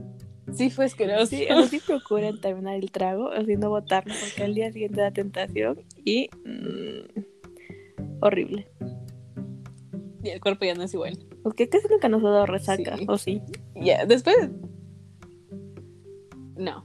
Sí, 0.54 0.70
fue 0.70 0.86
asqueroso. 0.86 1.26
sí, 1.28 1.44
o 1.50 1.56
sea, 1.62 1.68
sí 1.68 1.80
procuren 1.86 2.40
terminar 2.40 2.76
el 2.76 2.92
trago, 2.92 3.30
o 3.30 3.44
si 3.44 3.56
no 3.58 3.70
botarlo, 3.70 4.14
porque 4.22 4.44
al 4.44 4.54
día 4.54 4.72
siguiente 4.72 5.02
da 5.02 5.10
tentación 5.12 5.82
y 6.06 6.30
mm, 6.46 7.22
horrible. 8.22 8.68
Y 10.22 10.30
el 10.30 10.40
cuerpo 10.40 10.66
ya 10.66 10.76
no 10.76 10.84
es 10.84 10.94
igual. 10.94 11.18
Porque 11.42 11.68
casi 11.68 11.88
nunca 11.90 12.08
nos 12.08 12.24
ha 12.24 12.30
dado 12.30 12.46
resaca, 12.46 12.98
Sí. 12.98 13.06
o 13.10 13.18
sí. 13.18 13.42
Ya, 13.76 14.06
después. 14.06 14.36
No. 16.56 16.84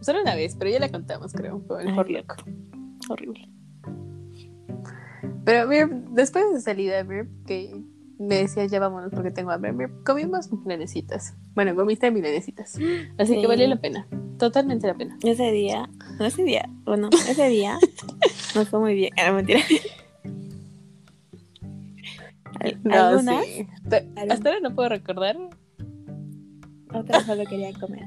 Solo 0.00 0.20
una 0.22 0.34
vez, 0.34 0.56
pero 0.58 0.70
ya 0.70 0.78
la 0.80 0.90
contamos, 0.90 1.32
creo. 1.32 1.60
Fue 1.66 1.82
el 1.82 1.94
loco. 1.94 2.34
Horrible. 3.08 3.48
Pero 5.44 5.68
mir, 5.68 5.88
después 6.10 6.52
de 6.52 6.60
salida, 6.60 7.02
mir, 7.04 7.28
que 7.46 7.82
me 8.18 8.36
decías 8.36 8.70
ya 8.70 8.80
vámonos 8.80 9.10
porque 9.12 9.30
tengo 9.30 9.50
hambre, 9.50 9.72
mir, 9.72 9.90
comimos 10.04 10.50
milanesitas. 10.52 11.34
Bueno, 11.54 11.74
comiste 11.76 12.10
milanesitas. 12.10 12.76
Así 13.18 13.34
Sí. 13.34 13.40
que 13.40 13.46
valió 13.46 13.66
la 13.68 13.76
pena. 13.80 14.06
Totalmente 14.38 14.86
la 14.86 14.94
pena. 14.94 15.16
Ese 15.22 15.50
día, 15.52 15.88
no 16.18 16.24
ese 16.26 16.42
día, 16.44 16.68
bueno, 16.84 17.08
ese 17.28 17.48
día 17.48 17.78
nos 18.54 18.68
fue 18.68 18.80
muy 18.80 18.94
bien. 18.94 19.12
Era 19.16 19.32
mentira. 19.32 19.60
No, 22.84 23.20
sí. 23.20 23.66
Hasta 24.28 24.48
ahora 24.48 24.60
no 24.60 24.74
puedo 24.74 24.88
recordar. 24.88 25.36
otras 26.92 27.24
solo 27.26 27.44
quería 27.44 27.72
comer. 27.78 28.04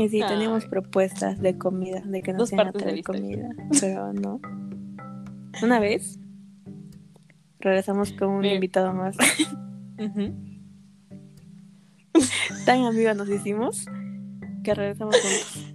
Y 0.00 0.08
sí, 0.08 0.22
Ay. 0.22 0.28
teníamos 0.28 0.64
propuestas 0.64 1.38
de 1.40 1.58
comida, 1.58 2.00
de 2.00 2.22
que 2.22 2.32
nos 2.32 2.38
Dos 2.38 2.52
iban 2.52 2.68
a 2.68 2.72
traer 2.72 3.02
comida, 3.02 3.50
pero 3.80 4.14
no. 4.14 4.40
Una 5.62 5.78
vez 5.78 6.18
regresamos 7.58 8.12
con 8.12 8.30
un 8.30 8.40
Bien. 8.40 8.54
invitado 8.54 8.94
más. 8.94 9.14
Tan 12.64 12.84
amigos 12.84 13.14
nos 13.14 13.28
hicimos 13.28 13.84
que 14.64 14.74
regresamos 14.74 15.16
juntos. 15.20 15.74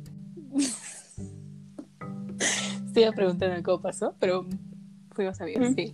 Estoy 2.88 3.04
a 3.04 3.12
preguntar 3.12 3.62
cómo 3.62 3.80
pasó, 3.82 4.16
pero 4.20 4.48
fuimos 5.12 5.40
amigos, 5.40 5.66
Ujú. 5.66 5.76
sí. 5.76 5.94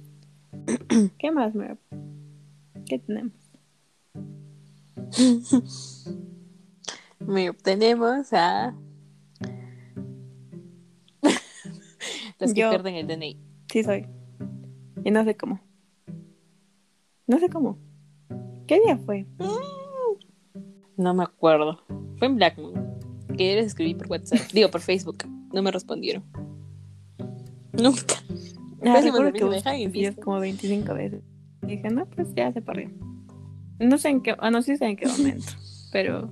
¿Qué 1.19 1.31
más, 1.31 1.53
Mer? 1.53 1.77
¿Qué 2.85 2.97
tenemos? 2.99 3.33
Mira, 7.31 7.53
tenemos 7.53 8.33
a. 8.33 8.75
Los 12.39 12.53
que 12.53 12.59
Yo. 12.59 12.69
pierden 12.69 12.95
el 12.95 13.07
DNI. 13.07 13.39
Sí 13.71 13.83
soy. 13.85 14.05
Y 15.05 15.11
no 15.11 15.23
sé 15.23 15.37
cómo. 15.37 15.61
No 17.27 17.39
sé 17.39 17.47
cómo. 17.47 17.79
¿Qué 18.67 18.81
día 18.81 18.97
fue? 18.97 19.25
No 20.97 21.13
me 21.13 21.23
acuerdo. 21.23 21.79
Fue 22.17 22.27
en 22.27 22.35
Blackmoon. 22.35 22.73
Que 23.37 23.51
yo 23.51 23.55
les 23.55 23.67
escribí 23.67 23.95
por 23.95 24.07
WhatsApp. 24.07 24.51
Digo, 24.51 24.69
por 24.69 24.81
Facebook. 24.81 25.23
No 25.53 25.61
me 25.61 25.71
respondieron. 25.71 26.25
Nunca. 27.71 28.15
Ah, 28.83 28.99
recuerdo 29.01 29.31
que 29.31 29.45
me 29.45 29.55
dejan 29.55 29.89
visto. 29.89 30.21
como 30.21 30.41
25 30.41 30.93
veces. 30.95 31.23
Y 31.63 31.67
dije, 31.67 31.89
no, 31.91 32.05
pues 32.07 32.35
ya 32.35 32.51
se 32.51 32.61
perdió. 32.61 32.89
No 33.79 33.97
sé 33.97 34.09
en 34.09 34.21
qué, 34.21 34.35
ah, 34.37 34.51
no 34.51 34.61
sé 34.61 34.77
en 34.81 34.97
qué 34.97 35.07
momento, 35.07 35.53
pero 35.93 36.29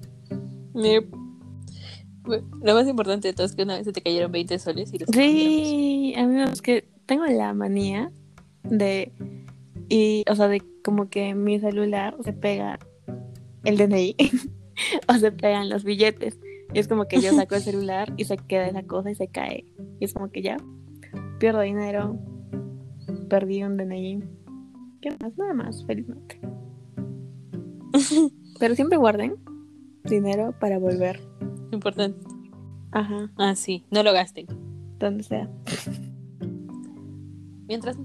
Lo 0.74 2.76
más 2.76 2.88
importante 2.88 3.30
de 3.30 3.34
todo 3.34 3.46
es 3.46 3.56
que 3.56 3.64
una 3.64 3.76
vez 3.76 3.86
se 3.86 3.92
te 3.92 4.02
cayeron 4.02 4.32
20 4.32 4.60
soles 4.60 4.94
y 4.94 5.00
los 5.00 5.10
sí, 5.12 6.14
amigos, 6.18 6.52
es 6.52 6.62
que 6.62 6.88
tengo 7.06 7.26
la 7.26 7.54
manía 7.54 8.12
de, 8.64 9.12
y, 9.88 10.24
o 10.30 10.36
sea, 10.36 10.48
de 10.48 10.62
como 10.84 11.10
que 11.10 11.34
mi 11.34 11.60
celular 11.60 12.16
se 12.24 12.34
pega 12.34 12.80
el 13.64 13.78
DNI 13.78 14.16
o 15.08 15.14
se 15.14 15.32
pegan 15.32 15.70
los 15.70 15.84
billetes. 15.84 16.40
Y 16.72 16.80
es 16.80 16.88
como 16.88 17.08
que 17.08 17.20
yo 17.20 17.34
saco 17.34 17.56
el 17.56 17.62
celular 17.62 18.14
y 18.16 18.26
se 18.26 18.38
queda 18.38 18.68
esa 18.68 18.84
cosa 18.84 19.10
y 19.10 19.16
se 19.16 19.28
cae. 19.28 19.66
Y 20.00 20.06
es 20.06 20.14
como 20.14 20.30
que 20.30 20.44
ya 20.44 20.58
pierdo 21.40 21.62
dinero, 21.62 22.20
perdí 23.28 23.64
un 23.64 23.78
DNI. 23.78 24.24
¿Qué 25.02 25.12
más? 25.20 25.36
Nada 25.38 25.54
más, 25.54 25.86
felizmente. 25.86 26.40
Pero 28.60 28.76
siempre 28.76 28.98
guarden 28.98 29.36
dinero 30.10 30.54
para 30.60 30.78
volver. 30.80 31.22
Importante. 31.72 32.20
Ajá, 32.92 33.30
Ah, 33.38 33.56
sí. 33.56 33.86
No 33.92 34.04
lo 34.04 34.12
gasten. 34.14 34.48
donde 35.00 35.24
sea. 35.24 35.48
Mientras, 37.68 37.98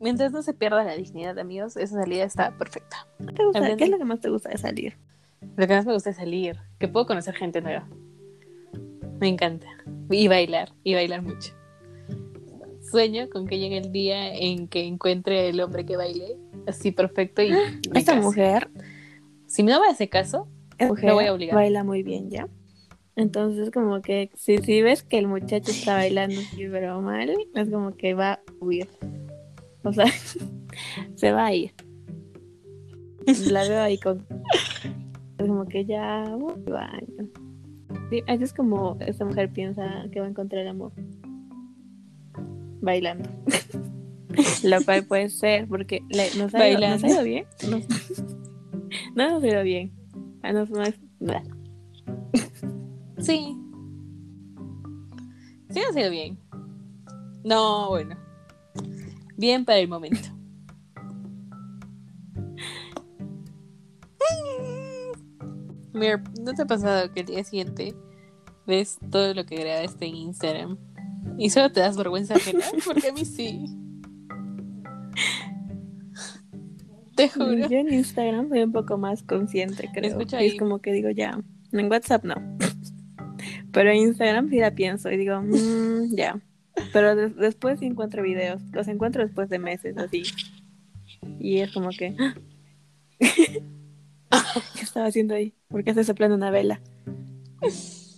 mientras 0.00 0.32
no 0.32 0.42
se 0.42 0.52
pierda 0.52 0.82
la 0.84 0.94
dignidad, 0.96 1.38
amigos, 1.38 1.76
esa 1.76 2.00
salida 2.02 2.24
está 2.24 2.56
perfecta. 2.58 3.06
¿Qué, 3.18 3.32
te 3.32 3.44
gusta? 3.44 3.76
¿Qué 3.76 3.84
es 3.84 3.90
lo 3.90 3.98
que 3.98 4.04
más 4.04 4.20
te 4.20 4.28
gusta 4.30 4.48
de 4.50 4.58
salir? 4.58 4.94
Lo 5.56 5.66
que 5.66 5.74
más 5.74 5.86
me 5.86 5.92
gusta 5.92 6.10
es 6.10 6.16
salir, 6.16 6.56
que 6.78 6.88
puedo 6.88 7.06
conocer 7.06 7.34
gente 7.34 7.60
nueva. 7.62 7.88
Me 9.20 9.28
encanta. 9.28 9.66
Y 10.10 10.28
bailar, 10.28 10.72
y 10.82 10.94
bailar 10.94 11.22
mucho. 11.22 11.54
Sueño 12.90 13.28
con 13.30 13.46
que 13.46 13.58
llegue 13.58 13.78
el 13.78 13.92
día 13.92 14.34
en 14.34 14.66
que 14.66 14.84
encuentre 14.84 15.48
el 15.48 15.60
hombre 15.60 15.86
que 15.86 15.96
baile 15.96 16.36
así 16.66 16.90
perfecto 16.90 17.42
y 17.42 17.50
me 17.92 17.98
Esta 18.00 18.14
case. 18.14 18.20
mujer, 18.26 18.70
Si 19.46 19.62
no 19.62 19.80
me 19.80 19.86
hace 19.86 20.08
caso, 20.08 20.48
mujer 20.88 21.12
voy 21.12 21.24
a 21.26 21.34
obligar. 21.34 21.54
baila 21.56 21.84
muy 21.84 22.02
bien, 22.02 22.30
¿ya? 22.30 22.48
Entonces, 23.16 23.70
como 23.70 24.00
que 24.00 24.30
si, 24.34 24.58
si 24.58 24.82
ves 24.82 25.02
que 25.02 25.18
el 25.18 25.26
muchacho 25.26 25.70
está 25.72 25.94
bailando 25.94 26.40
pero 26.56 27.00
mal, 27.02 27.30
es 27.54 27.68
como 27.70 27.94
que 27.96 28.14
va 28.14 28.34
a 28.34 28.40
huir. 28.60 28.88
O 29.84 29.92
sea, 29.92 30.06
se 31.16 31.32
va 31.32 31.46
a 31.46 31.54
ir. 31.54 31.72
La 33.50 33.68
veo 33.68 33.80
ahí 33.82 33.98
con. 33.98 34.24
Es 35.38 35.46
como 35.46 35.66
que 35.66 35.84
ya 35.84 36.24
baño. 36.66 37.28
Sí, 38.08 38.22
así 38.26 38.44
es 38.44 38.52
como 38.52 38.96
esta 39.00 39.24
mujer 39.24 39.50
piensa 39.52 40.04
que 40.12 40.20
va 40.20 40.26
a 40.26 40.30
encontrar 40.30 40.62
el 40.62 40.68
amor. 40.68 40.92
Bailando. 42.80 43.28
Lo 44.64 44.82
cual 44.84 45.04
puede 45.04 45.28
ser, 45.28 45.66
porque 45.68 46.02
le- 46.08 46.34
nos, 46.38 46.54
ha 46.54 46.68
ido, 46.68 46.80
nos 46.80 47.02
Bailando. 47.02 47.06
ha 47.06 47.10
ido 47.10 47.24
bien. 47.24 47.44
Nos- 47.68 47.86
no 49.14 49.30
nos 49.34 49.42
ha 49.44 49.46
ido 49.46 49.62
bien. 49.62 49.92
Ah, 50.42 50.52
nos- 50.52 50.70
nos- 50.70 50.94
bla. 51.18 51.42
sí. 53.18 53.56
Sí 55.70 55.80
ha 55.80 55.92
sido 55.92 56.10
bien. 56.10 56.38
No, 57.44 57.88
bueno. 57.90 58.16
Bien 59.36 59.64
para 59.64 59.78
el 59.78 59.88
momento. 59.88 60.28
Mir, 65.92 66.20
¿no 66.40 66.54
te 66.54 66.62
ha 66.62 66.66
pasado 66.66 67.12
que 67.12 67.20
el 67.20 67.26
día 67.26 67.44
siguiente 67.44 67.94
ves 68.66 68.98
todo 69.10 69.34
lo 69.34 69.44
que 69.44 69.56
grabaste 69.56 70.06
en 70.06 70.14
Instagram 70.16 70.78
y 71.36 71.50
solo 71.50 71.72
te 71.72 71.80
das 71.80 71.96
vergüenza 71.96 72.34
ajena? 72.34 72.64
Porque 72.84 73.08
a 73.08 73.12
mí 73.12 73.24
sí. 73.24 73.66
Te 77.20 77.28
juro. 77.28 77.68
Yo 77.68 77.78
en 77.78 77.92
Instagram 77.92 78.48
soy 78.48 78.62
un 78.62 78.72
poco 78.72 78.96
más 78.98 79.22
consciente, 79.22 79.88
creo. 79.92 80.10
escucha 80.10 80.42
Y 80.42 80.46
es 80.46 80.52
ahí. 80.52 80.58
como 80.58 80.80
que 80.80 80.92
digo, 80.92 81.10
ya. 81.10 81.38
En 81.72 81.90
WhatsApp 81.90 82.24
no. 82.24 82.34
Pero 83.72 83.90
en 83.90 83.96
Instagram 83.96 84.48
sí 84.50 84.58
la 84.58 84.70
pienso 84.74 85.10
y 85.10 85.16
digo, 85.16 85.40
"Mm, 85.40 86.14
ya. 86.16 86.40
Pero 86.92 87.14
des- 87.14 87.36
después 87.36 87.78
sí 87.78 87.86
encuentro 87.86 88.22
videos. 88.22 88.62
Los 88.72 88.88
encuentro 88.88 89.22
después 89.22 89.48
de 89.48 89.58
meses, 89.58 89.96
así. 89.98 90.22
Y 91.38 91.58
es 91.58 91.72
como 91.72 91.90
que. 91.90 92.14
¿Qué 93.20 94.82
estaba 94.82 95.06
haciendo 95.06 95.34
ahí? 95.34 95.52
¿Por 95.68 95.84
qué 95.84 95.90
estoy 95.90 96.04
soplando 96.04 96.36
una 96.36 96.50
vela? 96.50 96.80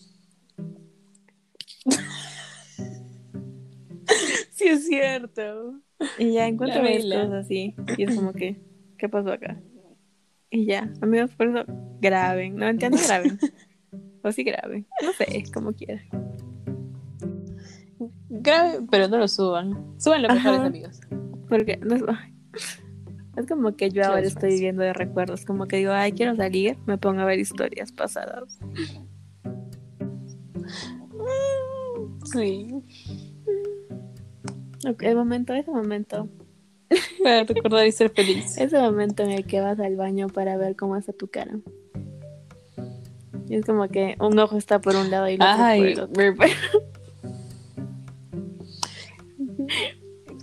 Sí 4.53 4.69
es 4.69 4.87
cierto. 4.87 5.81
Y 6.19 6.33
ya 6.35 6.47
encuentro 6.47 6.83
cosas 6.83 7.33
así. 7.33 7.75
Y 7.97 8.05
es 8.05 8.15
como 8.15 8.33
que, 8.33 8.61
¿qué 9.03 9.09
pasó 9.09 9.33
acá? 9.33 9.61
Y 10.49 10.65
ya, 10.65 10.89
amigos, 11.01 11.33
por 11.35 11.49
eso 11.49 11.65
graben. 12.01 12.55
No 12.55 12.69
entiendo, 12.69 12.99
graben. 13.05 13.37
O 14.25 14.31
sí 14.31 14.45
graben. 14.45 14.87
No 15.03 15.13
sé, 15.15 15.43
como 15.53 15.73
quieran. 15.73 16.05
Grabe, 18.29 18.87
pero 18.89 19.09
no 19.09 19.19
lo 19.19 19.27
suban. 19.27 19.99
Suban 19.99 20.23
los 20.23 20.33
mejores 20.33 20.61
amigos. 20.61 21.01
Porque 21.49 21.77
no 21.79 21.97
es, 21.97 23.47
como 23.49 23.75
que 23.75 23.91
yo 23.91 24.05
ahora 24.05 24.21
estoy 24.21 24.51
viviendo 24.51 24.85
de 24.85 24.93
recuerdos. 24.93 25.45
Como 25.45 25.67
que 25.67 25.79
digo, 25.79 25.91
ay, 25.91 26.13
quiero 26.13 26.37
salir, 26.37 26.79
me 26.87 26.97
pongo 26.99 27.23
a 27.23 27.25
ver 27.25 27.41
historias 27.41 27.91
pasadas. 27.91 28.57
Sí. 32.33 32.69
Ok, 34.89 35.03
El 35.03 35.17
momento, 35.17 35.53
ese 35.53 35.71
momento, 35.73 36.29
Para 37.23 37.45
recordar 37.45 37.87
y 37.87 37.93
ser 37.93 38.11
feliz. 38.11 38.57
ese 38.59 38.79
momento 38.79 39.23
en 39.23 39.31
el 39.31 39.47
que 39.47 39.61
vas 39.61 39.79
al 39.81 39.97
baño 39.97 40.29
para 40.29 40.57
ver 40.57 40.77
cómo 40.77 40.97
está 40.97 41.13
tu 41.13 41.29
cara. 41.29 41.59
Y 43.49 43.57
es 43.57 43.65
como 43.65 43.89
que 43.89 44.17
un 44.21 44.39
ojo 44.39 44.57
está 44.57 44.81
por 44.81 44.97
un 44.97 45.11
lado 45.11 45.29
y 45.29 45.35
el 45.35 45.43
otro 45.43 46.09
por 46.09 46.23
el 46.23 46.31
otro. 46.37 46.37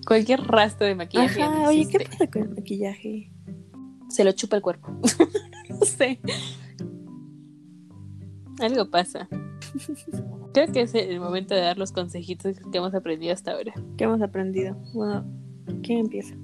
cualquier 0.10 0.42
rastro 0.42 0.88
de 0.88 0.96
maquillaje. 0.96 1.42
Ajá, 1.42 1.70
oye, 1.70 1.88
¿qué 1.88 2.00
pasa 2.00 2.28
con 2.28 2.42
el 2.42 2.50
maquillaje? 2.50 3.32
Se 4.10 4.24
lo 4.24 4.32
chupa 4.32 4.56
el 4.56 4.62
cuerpo. 4.62 4.90
no 5.70 5.86
sé. 5.86 6.20
Algo 8.60 8.90
pasa. 8.90 9.30
Creo 10.54 10.72
que 10.72 10.82
es 10.82 10.96
el 10.96 11.20
momento 11.20 11.54
de 11.54 11.62
dar 11.62 11.78
los 11.78 11.92
consejitos 11.92 12.58
que 12.72 12.78
hemos 12.80 12.96
aprendido 12.96 13.34
hasta 13.34 13.52
ahora. 13.52 13.72
¿Qué 13.98 14.06
hemos 14.06 14.22
aprendido? 14.22 14.76
Bueno, 14.94 15.26
¿quién 15.84 16.00
empieza? 16.00 16.36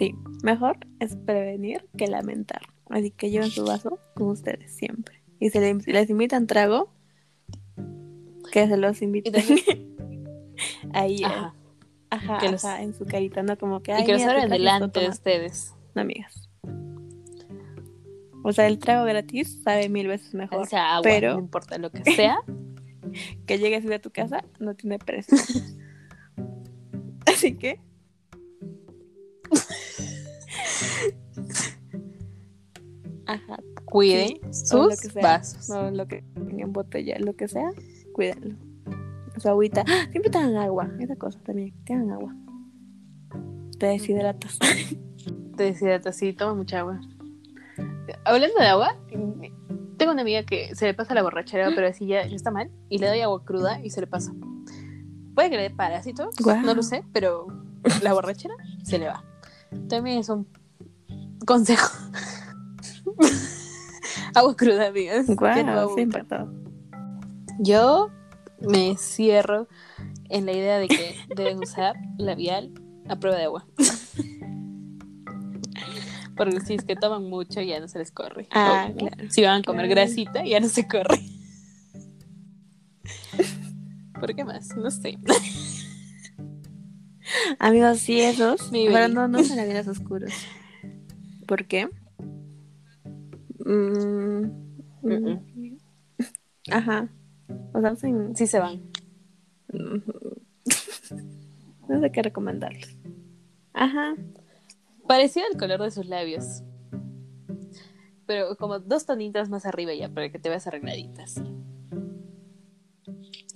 Sí, 0.00 0.14
mejor 0.42 0.78
es 0.98 1.14
prevenir 1.14 1.86
que 1.96 2.06
lamentar. 2.08 2.62
Así 2.88 3.10
que 3.12 3.30
lleven 3.30 3.50
su 3.50 3.64
vaso 3.64 4.00
con 4.14 4.28
ustedes 4.30 4.72
siempre. 4.74 5.22
Y 5.38 5.50
si 5.50 5.60
le- 5.60 5.78
si 5.80 5.92
les 5.92 6.10
invitan 6.10 6.46
trago, 6.48 6.92
que 8.52 8.66
se 8.66 8.76
los 8.76 9.00
inviten 9.02 9.34
ahí, 10.94 11.20
eh, 11.22 11.26
Ajá. 11.26 11.54
ajá, 12.10 12.38
que 12.38 12.50
los- 12.50 12.64
ajá, 12.64 12.82
en 12.82 12.94
su 12.94 13.04
carita, 13.04 13.42
no 13.42 13.56
como 13.58 13.80
que 13.82 13.92
Y 14.00 14.04
que 14.04 14.14
los 14.14 14.22
abran 14.22 14.48
delante 14.48 14.86
de 14.86 14.90
tomando". 14.92 15.12
ustedes. 15.14 15.74
No, 15.94 16.00
amigas. 16.02 16.48
O 18.42 18.52
sea, 18.54 18.66
el 18.68 18.78
trago 18.78 19.04
gratis 19.04 19.60
sabe 19.62 19.88
mil 19.90 20.08
veces 20.08 20.32
mejor. 20.34 20.62
O 20.62 20.64
sea, 20.64 20.94
agua, 20.96 21.02
pero- 21.04 21.34
no 21.34 21.40
importa 21.40 21.76
lo 21.78 21.90
que 21.90 22.02
sea. 22.04 22.38
Que 23.46 23.58
llegues 23.58 23.84
a 23.90 23.98
tu 23.98 24.10
casa 24.10 24.44
no 24.60 24.74
tiene 24.76 24.98
precio. 24.98 25.36
Así 27.26 27.56
que 27.56 27.80
Ajá. 33.26 33.58
cuiden 33.84 34.40
sí, 34.50 34.66
sus 34.66 35.14
vasos. 35.14 35.68
No, 35.68 35.90
lo 35.90 36.08
que 36.08 36.24
en 36.34 36.72
botella, 36.72 37.18
lo 37.18 37.36
que 37.36 37.48
sea, 37.48 37.70
cuídenlo. 38.12 38.56
Su 39.36 39.48
agüita. 39.48 39.84
¡Ah! 39.86 40.08
Siempre 40.10 40.30
tengan 40.30 40.56
agua. 40.56 40.90
Esa 40.98 41.16
cosa 41.16 41.38
también. 41.40 41.72
Tengan 41.84 42.10
agua. 42.10 42.34
Te 43.78 43.86
deshidratas. 43.86 44.58
Te 45.56 45.64
deshidratas, 45.64 46.16
sí, 46.16 46.32
toma 46.32 46.54
mucha 46.54 46.80
agua. 46.80 47.00
Hablando 48.24 48.58
de 48.58 48.66
agua, 48.66 48.96
tengo 49.96 50.12
una 50.12 50.22
amiga 50.22 50.42
que 50.44 50.74
se 50.74 50.86
le 50.86 50.94
pasa 50.94 51.14
la 51.14 51.22
borrachera, 51.22 51.70
pero 51.74 51.86
así 51.86 52.06
ya, 52.06 52.26
ya 52.26 52.34
está 52.34 52.50
mal, 52.50 52.70
y 52.88 52.98
le 52.98 53.06
doy 53.06 53.20
agua 53.20 53.44
cruda 53.44 53.80
y 53.82 53.90
se 53.90 54.00
le 54.00 54.06
pasa. 54.06 54.32
Puede 55.34 55.50
que 55.50 55.56
le 55.56 55.62
dé 55.64 55.70
parásitos, 55.70 56.34
Guau. 56.36 56.62
no 56.62 56.74
lo 56.74 56.82
sé, 56.82 57.04
pero 57.12 57.46
la 58.02 58.12
borrachera 58.12 58.54
se 58.82 58.98
le 58.98 59.08
va. 59.08 59.24
También 59.88 60.18
es 60.18 60.28
un 60.28 60.46
consejo. 61.52 61.90
agua 64.34 64.56
cruda, 64.56 64.90
Guau, 64.90 65.68
abusen. 65.68 65.96
sí, 65.96 66.00
impactado. 66.02 66.52
Yo 67.58 68.10
me 68.60 68.96
cierro 68.96 69.68
en 70.28 70.46
la 70.46 70.52
idea 70.52 70.78
de 70.78 70.88
que 70.88 71.16
deben 71.34 71.58
usar 71.58 71.96
labial 72.18 72.72
a 73.08 73.16
prueba 73.16 73.38
de 73.38 73.44
agua. 73.44 73.66
Porque 76.36 76.60
si 76.60 76.74
es 76.74 76.84
que 76.84 76.96
toman 76.96 77.24
mucho 77.28 77.60
ya 77.60 77.80
no 77.80 77.88
se 77.88 77.98
les 77.98 78.10
corre. 78.12 78.48
Ah, 78.52 78.88
O, 78.90 78.96
claro. 78.96 79.16
Si 79.30 79.42
van 79.42 79.60
a 79.60 79.64
comer 79.64 79.86
Claro. 79.86 80.00
grasita 80.02 80.44
ya 80.44 80.60
no 80.60 80.68
se 80.68 80.86
corre. 80.88 81.20
¿Por 84.18 84.34
qué 84.34 84.44
más? 84.44 84.74
No 84.76 84.90
sé. 84.90 85.18
Amigos, 87.58 87.98
sí, 87.98 88.20
esos. 88.20 88.70
Mi 88.72 88.86
pero 88.88 89.08
no, 89.08 89.28
no 89.28 89.42
son 89.44 89.56
labiales 89.56 89.88
oscuros. 89.88 90.32
¿Por 91.50 91.66
qué? 91.66 91.88
Mm, 93.66 94.44
mm, 95.02 95.76
Ajá. 96.70 97.08
O 97.74 97.80
sea, 97.80 97.96
sin- 97.96 98.36
Sí 98.36 98.46
se 98.46 98.60
van. 98.60 98.80
no 101.88 102.00
sé 102.00 102.12
qué 102.12 102.22
recomendarles. 102.22 102.96
Ajá. 103.72 104.14
Parecido 105.08 105.46
al 105.52 105.58
color 105.58 105.82
de 105.82 105.90
sus 105.90 106.06
labios. 106.06 106.62
Pero 108.26 108.56
como 108.56 108.78
dos 108.78 109.04
tonitas 109.04 109.48
más 109.50 109.66
arriba 109.66 109.92
ya, 109.92 110.08
para 110.08 110.30
que 110.30 110.38
te 110.38 110.50
veas 110.50 110.68
arregladitas. 110.68 111.42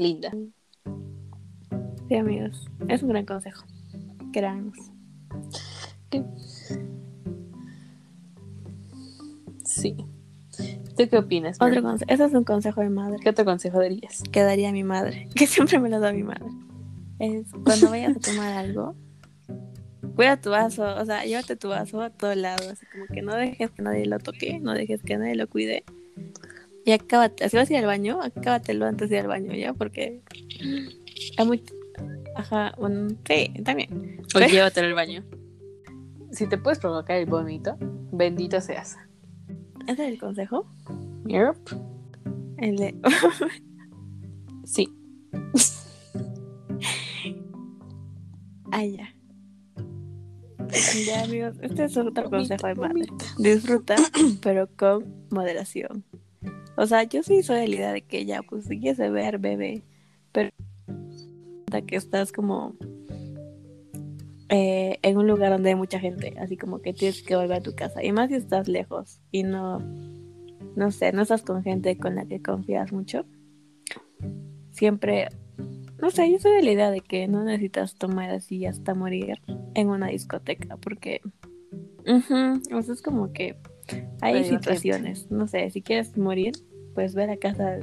Linda. 0.01 0.32
Sí, 2.09 2.16
amigos. 2.16 2.66
Es 2.88 3.05
un 3.05 3.11
gran 3.11 3.24
consejo. 3.24 3.64
Créanos. 4.32 4.76
Sí. 9.85 9.97
¿Tú 10.97 11.09
qué 11.11 11.18
opinas? 11.18 11.59
Otro 11.61 11.82
consejo. 11.82 12.11
Ese 12.11 12.24
es 12.24 12.32
un 12.32 12.45
consejo 12.45 12.80
de 12.80 12.89
madre. 12.89 13.18
¿Qué 13.22 13.28
otro 13.28 13.45
consejo 13.45 13.80
darías? 13.80 14.22
que 14.32 14.43
daría 14.43 14.72
mi 14.72 14.82
madre, 14.82 15.28
que 15.35 15.47
siempre 15.47 15.78
me 15.78 15.91
lo 15.91 16.01
da 16.01 16.12
mi 16.12 16.22
madre. 16.22 16.47
Es 17.18 17.47
cuando 17.64 17.91
vayas 17.91 18.16
a 18.16 18.20
tomar 18.20 18.53
algo, 18.55 18.95
cuida 20.16 20.41
tu 20.41 20.51
vaso, 20.51 20.85
o 20.97 21.05
sea, 21.05 21.24
llévate 21.24 21.57
tu 21.57 21.68
vaso 21.68 22.01
a 22.01 22.11
todo 22.11 22.35
lado, 22.35 22.70
así 22.70 22.87
como 22.93 23.07
que 23.07 23.20
no 23.20 23.35
dejes 23.37 23.70
que 23.70 23.82
nadie 23.82 24.07
lo 24.07 24.18
toque, 24.18 24.59
no 24.59 24.72
dejes 24.72 25.03
que 25.03 25.18
nadie 25.18 25.35
lo 25.35 25.49
cuide. 25.49 25.85
Y 26.87 26.93
acábate, 26.93 27.49
si 27.49 27.57
vas 27.57 27.68
a 27.68 27.72
ir 27.72 27.78
al 27.80 27.87
baño, 27.87 28.20
acábatelo 28.22 28.87
antes 28.87 29.11
de 29.11 29.16
ir 29.16 29.22
al 29.22 29.28
baño, 29.28 29.55
¿ya? 29.55 29.74
Porque 29.74 30.22
hay 31.37 31.47
muy... 31.47 31.62
Ajá, 32.37 32.74
un... 32.78 33.18
sí, 33.28 33.53
también. 33.64 34.22
O 34.35 34.41
llévatelo 34.41 34.89
al 34.89 34.95
baño. 34.95 35.24
Si 36.32 36.49
te 36.49 36.59
puedes 36.59 36.78
provocar 36.78 37.16
el 37.18 37.26
vómito, 37.26 37.76
bendito 38.12 38.61
seas. 38.61 38.97
¿Ese 39.87 40.07
es 40.07 40.12
el 40.12 40.18
consejo? 40.18 40.66
Yep. 41.26 41.57
El 42.59 42.76
de... 42.76 42.95
Sí. 44.64 44.89
Ay, 48.72 48.97
ya. 48.97 49.14
Ya, 51.07 51.22
amigos, 51.22 51.57
este 51.61 51.85
es 51.85 51.97
otro 51.97 52.30
consejo 52.30 52.66
de 52.66 52.74
madre. 52.74 53.07
Disfruta, 53.39 53.97
pero 54.43 54.68
con 54.76 55.05
moderación. 55.30 56.03
O 56.76 56.87
sea, 56.87 57.05
yo 57.05 57.22
sí 57.22 57.43
soy 57.43 57.61
de 57.61 57.68
la 57.68 57.74
idea 57.76 57.93
de 57.93 58.03
que 58.03 58.24
ya, 58.24 58.43
pues 58.43 58.64
si 58.64 58.80
quieres 58.80 58.99
beber, 58.99 59.39
bebe, 59.39 59.85
pero 60.32 60.51
que 61.87 61.97
estás 61.97 62.32
como 62.32 62.74
eh, 64.49 64.99
en 65.03 65.16
un 65.16 65.26
lugar 65.26 65.53
donde 65.53 65.70
hay 65.70 65.74
mucha 65.74 65.99
gente, 65.99 66.34
así 66.38 66.57
como 66.57 66.80
que 66.80 66.92
tienes 66.92 67.22
que 67.22 67.36
volver 67.36 67.59
a 67.59 67.62
tu 67.62 67.74
casa. 67.74 68.03
Y 68.05 68.12
más 68.12 68.28
si 68.28 68.36
estás 68.36 68.68
lejos 68.68 69.20
y 69.30 69.42
no, 69.42 69.78
no 70.76 70.90
sé, 70.90 71.12
no 71.12 71.22
estás 71.22 71.42
con 71.42 71.62
gente 71.62 71.97
con 71.99 72.14
la 72.14 72.26
que 72.26 72.42
confías 72.42 72.92
mucho. 72.92 73.24
Siempre, 74.70 75.28
no 76.01 76.11
sé, 76.11 76.30
yo 76.30 76.38
soy 76.38 76.53
de 76.57 76.62
la 76.62 76.72
idea 76.72 76.90
de 76.90 77.01
que 77.01 77.28
no 77.28 77.45
necesitas 77.45 77.95
tomar 77.95 78.30
así 78.30 78.66
hasta 78.66 78.95
morir 78.95 79.40
en 79.74 79.88
una 79.88 80.09
discoteca, 80.09 80.76
porque 80.76 81.20
o 82.07 82.20
sea, 82.82 82.95
es 82.95 83.03
como 83.03 83.32
que 83.32 83.57
hay 84.20 84.34
divertirte. 84.34 84.59
situaciones, 84.59 85.30
no 85.30 85.47
sé, 85.47 85.70
si 85.70 85.80
quieres 85.80 86.16
morir, 86.18 86.53
pues 86.95 87.14
ve 87.14 87.24
a 87.24 87.36
casa 87.36 87.78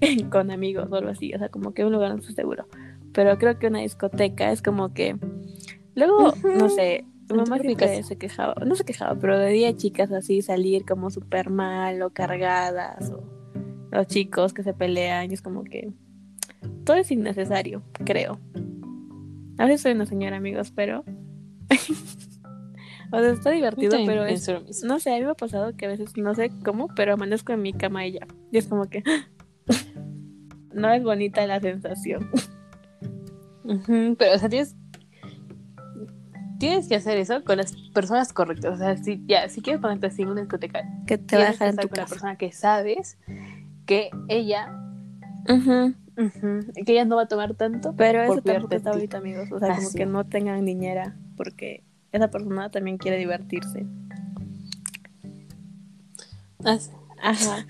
con 0.30 0.50
amigos 0.50 0.88
o 0.90 0.96
algo 0.96 1.10
así, 1.10 1.34
o 1.34 1.38
sea, 1.38 1.48
como 1.48 1.74
que 1.74 1.84
un 1.84 1.92
lugar 1.92 2.10
no 2.10 2.18
estoy 2.18 2.34
seguro. 2.34 2.66
Pero 3.12 3.38
creo 3.38 3.58
que 3.58 3.68
una 3.68 3.80
discoteca 3.80 4.50
es 4.50 4.60
como 4.60 4.92
que 4.92 5.16
luego, 5.94 6.32
no 6.58 6.68
sé, 6.68 7.04
mi 7.30 7.36
mamá 7.36 7.58
se 7.58 8.16
quejaba, 8.16 8.54
no 8.64 8.74
se 8.74 8.84
quejaba, 8.84 9.18
pero 9.18 9.38
de 9.38 9.50
día 9.50 9.76
chicas 9.76 10.12
así 10.12 10.42
salir 10.42 10.84
como 10.84 11.10
súper 11.10 11.50
mal 11.50 12.02
o 12.02 12.10
cargadas 12.10 13.10
o 13.10 13.22
los 13.90 14.06
chicos 14.06 14.52
que 14.52 14.62
se 14.62 14.74
pelean, 14.74 15.30
y 15.30 15.34
es 15.34 15.42
como 15.42 15.64
que 15.64 15.92
todo 16.84 16.96
es 16.96 17.10
innecesario, 17.10 17.82
creo. 18.04 18.40
A 19.58 19.66
veces 19.66 19.82
soy 19.82 19.92
una 19.92 20.06
señora, 20.06 20.36
amigos, 20.36 20.72
pero 20.74 21.04
o 23.12 23.20
sea, 23.20 23.30
está 23.30 23.50
divertido, 23.50 23.96
pero 24.04 24.24
es 24.24 24.48
no 24.84 24.98
sé, 24.98 25.14
a 25.14 25.18
mí 25.18 25.24
me 25.24 25.30
ha 25.30 25.34
pasado 25.34 25.76
que 25.76 25.86
a 25.86 25.88
veces 25.88 26.16
no 26.16 26.34
sé 26.34 26.50
cómo, 26.64 26.88
pero 26.94 27.14
amanezco 27.14 27.52
en 27.52 27.62
mi 27.62 27.72
cama 27.72 28.06
y 28.06 28.12
ya. 28.12 28.26
Y 28.50 28.58
es 28.58 28.66
como 28.66 28.86
que 28.86 29.02
no 30.74 30.92
es 30.92 31.02
bonita 31.02 31.46
la 31.46 31.60
sensación. 31.60 32.28
Pero, 34.18 34.34
o 34.34 34.38
sea, 34.38 34.48
tienes. 34.48 34.76
Tienes 36.68 36.88
que 36.88 36.94
hacer 36.96 37.18
eso 37.18 37.42
con 37.44 37.56
las 37.58 37.72
personas 37.92 38.32
correctas. 38.32 38.74
O 38.74 38.76
sea, 38.78 38.96
si, 38.96 39.22
ya, 39.26 39.48
si 39.48 39.60
quieres 39.62 39.80
ponerte 39.80 40.06
así 40.06 40.22
en 40.22 40.28
una 40.28 40.40
discoteca, 40.42 40.82
Que 41.06 41.18
te 41.18 41.36
va 41.36 41.42
a 41.44 41.46
dejar 41.52 41.68
en 41.68 41.70
estar 41.70 41.82
tu 41.84 41.88
con 41.90 41.96
la 41.96 42.02
casa. 42.04 42.14
persona 42.14 42.36
que 42.36 42.52
sabes 42.52 43.18
que 43.86 44.10
ella, 44.28 44.74
que 46.86 46.92
ella 46.92 47.04
no 47.04 47.16
va 47.16 47.22
a 47.22 47.28
tomar 47.28 47.54
tanto. 47.54 47.94
Pero 47.96 48.22
eso 48.22 48.40
tampoco 48.42 48.74
está 48.76 48.90
ahorita, 48.90 49.18
amigos. 49.18 49.50
O 49.52 49.58
sea, 49.58 49.76
como 49.76 49.90
que 49.92 50.06
no 50.06 50.24
tengan 50.26 50.64
niñera 50.64 51.16
porque 51.36 51.82
esa 52.12 52.28
persona 52.30 52.70
también 52.70 52.96
quiere 52.98 53.18
divertirse. 53.18 53.86
Así. 56.64 56.90
Ajá. 57.22 57.66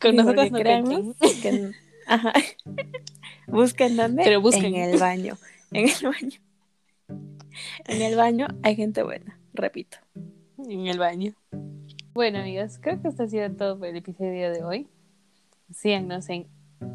Con 0.00 0.10
Sí, 0.12 0.16
nosotros 0.16 0.50
no 0.50 0.58
que- 0.58 1.72
Ajá. 2.06 2.32
Busquen 3.46 3.96
dónde? 3.96 4.22
Pero 4.24 4.40
busquen. 4.40 4.74
En 4.74 4.92
el 4.94 4.98
baño. 5.00 5.36
En 5.72 5.88
el 5.88 5.94
baño. 6.02 6.38
En 7.86 8.02
el 8.02 8.16
baño 8.16 8.46
hay 8.62 8.76
gente 8.76 9.02
buena, 9.02 9.38
repito. 9.54 9.98
en 10.58 10.86
el 10.86 10.98
baño. 10.98 11.32
Bueno, 12.14 12.40
amigos, 12.40 12.78
creo 12.80 13.00
que 13.00 13.08
esto 13.08 13.22
ha 13.22 13.28
sido 13.28 13.50
todo 13.52 13.78
por 13.78 13.88
el 13.88 13.96
episodio 13.96 14.50
de 14.50 14.62
hoy. 14.62 14.88
Síganos 15.72 16.28
en 16.28 16.46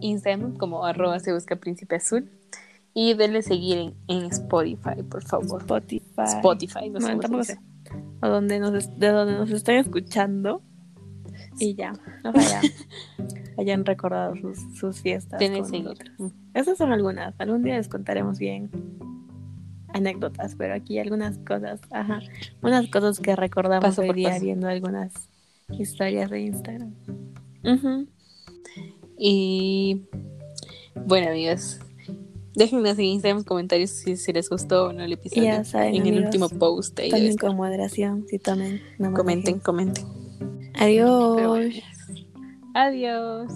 Instagram 0.01 0.57
como 0.57 0.85
arroba 0.85 1.19
se 1.19 1.33
busca 1.33 1.55
príncipe 1.55 1.95
azul. 1.95 2.29
Y 2.93 3.13
denle 3.13 3.43
seguir 3.43 3.77
en, 3.77 3.93
en 4.07 4.25
Spotify, 4.25 5.03
por 5.07 5.23
favor. 5.23 5.61
Spotify. 5.61 6.23
Spotify, 6.25 6.89
no 6.89 6.99
tampoco 6.99 7.43
sé. 7.43 7.59
O 8.21 8.27
donde 8.27 8.59
nos, 8.59 8.99
de 8.99 9.07
donde 9.09 9.33
nos 9.33 9.51
están 9.51 9.75
escuchando. 9.75 10.61
Y 11.59 11.75
ya. 11.75 11.93
Ojalá 12.23 12.61
hayan 13.57 13.85
recordado 13.85 14.35
sus, 14.35 14.59
sus 14.75 15.01
fiestas. 15.01 15.39
Denle 15.39 15.61
con. 15.61 16.33
Esas 16.53 16.77
son 16.77 16.91
algunas. 16.91 17.39
Algún 17.39 17.63
día 17.63 17.77
les 17.77 17.87
contaremos 17.87 18.39
bien 18.39 18.71
anécdotas, 19.97 20.55
pero 20.55 20.73
aquí 20.73 20.99
algunas 20.99 21.37
cosas, 21.39 21.79
ajá, 21.91 22.19
unas 22.61 22.87
cosas 22.87 23.19
que 23.19 23.35
recordamos 23.35 23.83
Paso 23.83 24.01
hoy 24.01 24.07
por 24.07 24.15
día 24.15 24.29
paso. 24.29 24.43
viendo 24.45 24.67
algunas 24.67 25.13
historias 25.69 26.29
de 26.29 26.41
Instagram. 26.41 26.93
Y 29.17 30.03
bueno, 31.05 31.29
amigos, 31.29 31.79
déjennos 32.55 32.97
en 32.97 33.05
Instagram 33.05 33.43
comentarios 33.43 33.89
si, 33.89 34.15
si 34.15 34.31
les 34.33 34.49
gustó 34.49 34.87
o 34.87 34.93
no 34.93 35.03
el 35.03 35.13
episodio. 35.13 35.43
Ya 35.43 35.63
saben, 35.63 35.95
en 35.95 36.07
el 36.07 36.25
último 36.25 36.49
post. 36.49 36.99
Ahí 36.99 37.27
estar. 37.27 37.49
con 37.49 37.57
moderación, 37.57 38.25
si 38.27 38.39
tomen. 38.39 38.81
no 38.99 39.13
Comenten, 39.13 39.55
manejen. 39.55 39.59
comenten. 39.59 40.05
Adiós. 40.75 41.41
Bueno. 41.47 41.75
Adiós. 42.73 43.51